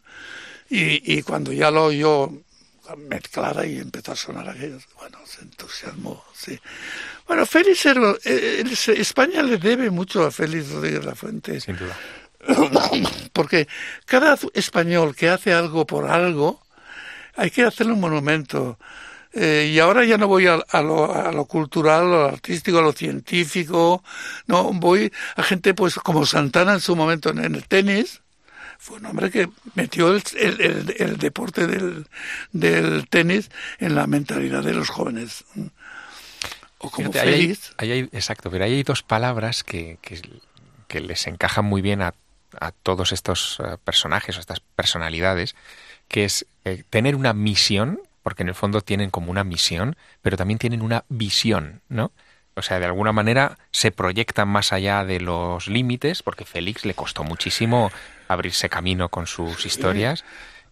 [0.69, 2.31] y, y cuando ya lo oyó
[2.95, 6.59] mezclada y empezó a sonar aquello, bueno, se entusiasmó, sí.
[7.27, 7.85] Bueno, Félix
[8.25, 8.63] eh,
[8.97, 11.59] España le debe mucho a Félix Rodríguez La Fuente.
[11.59, 11.97] Sin duda.
[13.33, 13.67] Porque
[14.05, 16.61] cada español que hace algo por algo,
[17.35, 18.77] hay que hacerle un monumento.
[19.33, 22.81] Eh, y ahora ya no voy a, lo, a, lo, cultural, a lo artístico, a
[22.81, 24.01] lo científico,
[24.47, 28.21] no, voy a gente pues como Santana en su momento en, el tenis,
[28.77, 32.07] fue un hombre que metió el, el, el deporte del,
[32.51, 33.49] del, tenis
[33.79, 35.45] en la mentalidad de los jóvenes
[36.91, 42.13] como exacto, pero ahí hay dos palabras que, que, les encajan muy bien a,
[42.59, 45.55] a todos estos eh, personajes o estas personalidades,
[46.07, 50.37] que es eh, tener una misión, porque en el fondo tienen como una misión, pero
[50.37, 52.11] también tienen una visión, ¿no?
[52.55, 56.93] O sea, de alguna manera se proyectan más allá de los límites, porque Félix le
[56.93, 57.91] costó muchísimo
[58.27, 60.23] abrirse camino con sus historias.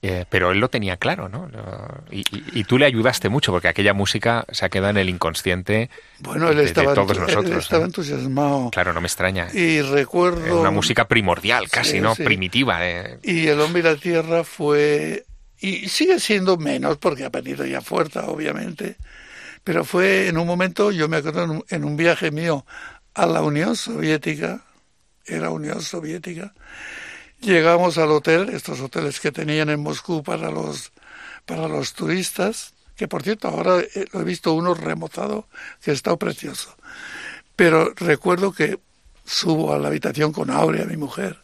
[0.05, 1.49] Eh, pero él lo tenía claro, ¿no?
[2.11, 6.49] Y, tú le ayudaste mucho porque aquella música se ha quedado en el inconsciente bueno,
[6.49, 7.51] él de, estaba, todos nosotros.
[7.51, 8.69] Él estaba entusiasmado.
[8.69, 9.47] Claro, no me extraña.
[9.53, 10.59] Y recuerdo...
[10.59, 12.15] Una música primordial, casi, ¿no?
[12.15, 12.85] Primitiva.
[12.85, 13.19] Eh.
[13.23, 15.23] Y El hombre y la tierra fue...
[15.61, 18.97] Y sigue siendo menos porque ha perdido ya fuerza, obviamente.
[19.63, 22.65] Pero fue en un momento, yo me acuerdo en un viaje mío
[23.13, 24.65] a la Unión Soviética,
[25.25, 26.53] era Unión Soviética,
[27.43, 30.93] Llegamos al hotel, estos hoteles que tenían en Moscú para los,
[31.45, 35.49] para los turistas, que por cierto ahora eh, lo he visto uno remozado
[35.81, 36.73] que está precioso.
[37.57, 38.79] Pero recuerdo que
[39.25, 41.37] subo a la habitación con Aurea, mi mujer.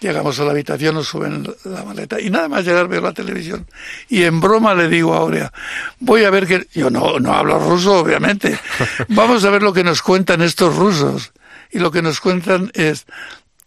[0.00, 3.66] Llegamos a la habitación, nos suben la maleta y nada más llegar veo la televisión
[4.08, 5.52] y en broma le digo a Aurea,
[5.98, 8.56] voy a ver que yo no, no hablo ruso obviamente,
[9.08, 11.32] vamos a ver lo que nos cuentan estos rusos
[11.72, 13.06] y lo que nos cuentan es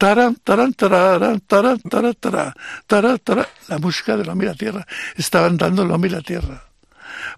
[0.01, 2.15] taran, taran, taran, taran, taran,
[2.87, 4.87] taran, taran, la música de la Mira Tierra.
[5.15, 6.70] Estaban dando el hombre y la tierra.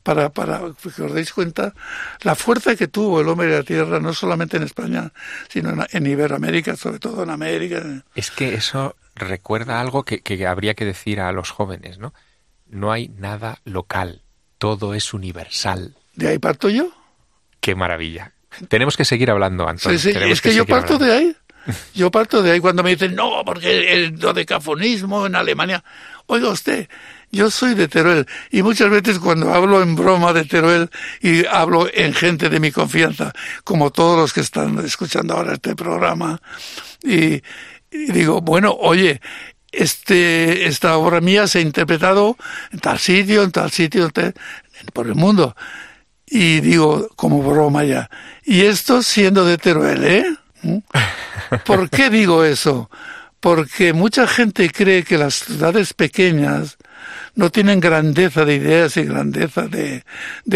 [0.04, 0.60] Para, para
[0.96, 1.74] que os deis cuenta
[2.22, 5.14] la fuerza que tuvo el hombre y la tierra, no solamente en España,
[5.48, 7.82] sino en, en Iberoamérica, sobre todo en América.
[8.14, 12.14] Es que eso recuerda algo que, que habría que decir a los jóvenes, ¿no?
[12.68, 14.24] No hay nada local,
[14.58, 15.96] todo es universal.
[16.16, 16.92] ¿De ahí parto yo?
[17.60, 18.34] Qué maravilla.
[18.68, 19.98] Tenemos que seguir hablando, Antonio.
[19.98, 21.36] Sí, sí, es que, yo parto de ahí.
[21.94, 25.84] Yo parto de ahí cuando me dicen, no, porque el dodecafonismo en Alemania.
[26.26, 26.90] Oiga usted,
[27.34, 31.90] yo soy de Teruel y muchas veces cuando hablo en broma de Teruel y hablo
[31.92, 36.40] en gente de mi confianza, como todos los que están escuchando ahora este programa,
[37.04, 37.42] y,
[37.92, 39.20] digo, bueno, oye,
[39.72, 42.38] este, esta obra mía se ha interpretado
[42.72, 44.12] en tal sitio, en tal sitio,
[44.94, 45.56] por el mundo.
[46.28, 48.12] Y digo, como broma ya,
[48.46, 50.38] y esto siendo de Teruel, ¿eh?
[50.62, 50.78] ¿Mm?
[51.66, 52.92] ¿Por qué digo eso?
[53.40, 56.78] Porque mucha gente cree que las ciudades pequeñas
[57.36, 60.04] no tienen grandeza de ideas y grandeza de,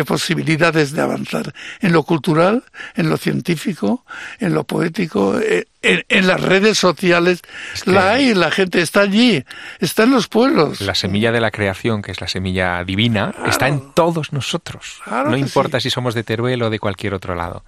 [0.05, 2.63] posibilidades de avanzar en lo cultural,
[2.95, 4.05] en lo científico,
[4.39, 7.41] en lo poético, eh, en, las redes sociales.
[7.85, 9.43] la hay, la gente está allí,
[9.79, 10.81] está en los pueblos.
[10.81, 15.01] La semilla de la creación, que es la semilla divina, está en todos nosotros.
[15.07, 17.63] no importa si somos de Teruel o de cualquier otro lado.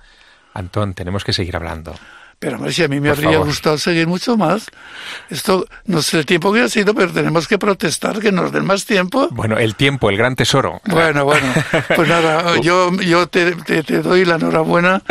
[0.53, 1.95] Antón, tenemos que seguir hablando.
[2.39, 4.67] Pero hombre, si a mí me habría gustado seguir mucho más.
[5.29, 8.65] Esto no sé el tiempo que ha sido, pero tenemos que protestar que nos den
[8.65, 9.27] más tiempo.
[9.31, 10.81] Bueno, el tiempo, el gran tesoro.
[10.85, 11.45] Bueno, bueno.
[11.93, 15.01] Pues nada, yo, yo te, te, doy la enhorabuena,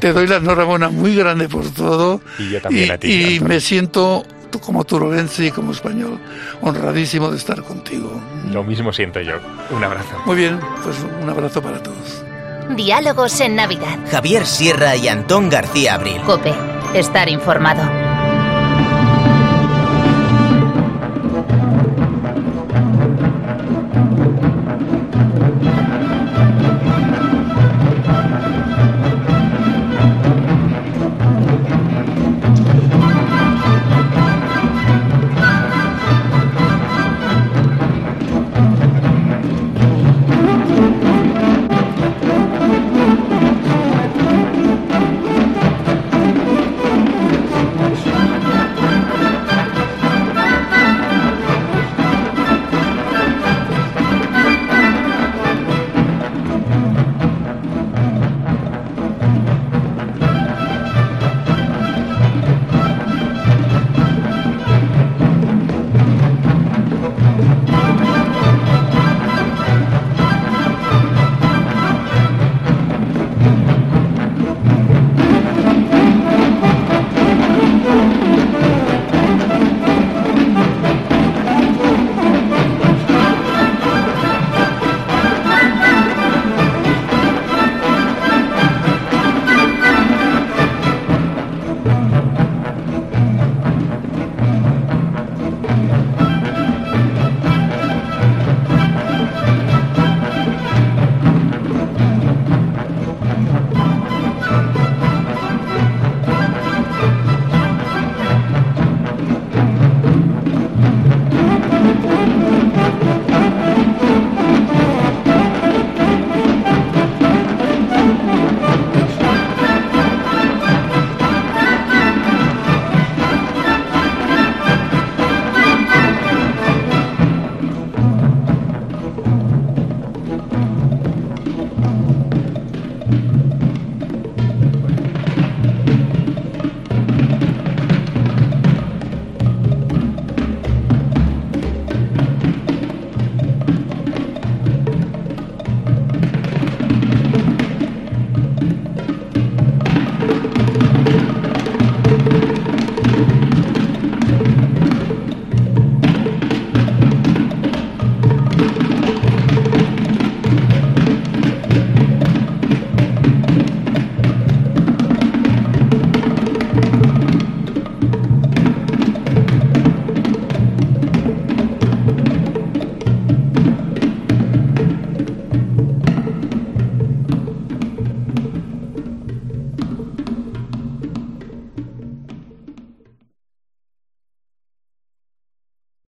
[0.00, 2.20] te doy la enhorabuena muy grande por todo.
[2.38, 3.34] Y yo también a ti.
[3.34, 4.24] Y me siento
[4.64, 6.18] como turolense y como español
[6.60, 8.20] honradísimo de estar contigo.
[8.52, 9.34] Lo mismo siento yo.
[9.70, 10.16] Un abrazo.
[10.26, 12.27] Muy bien, pues un abrazo para todos.
[12.76, 13.98] Diálogos en Navidad.
[14.10, 16.20] Javier Sierra y Antón García Abril.
[16.22, 16.54] Cope,
[16.94, 18.07] estar informado.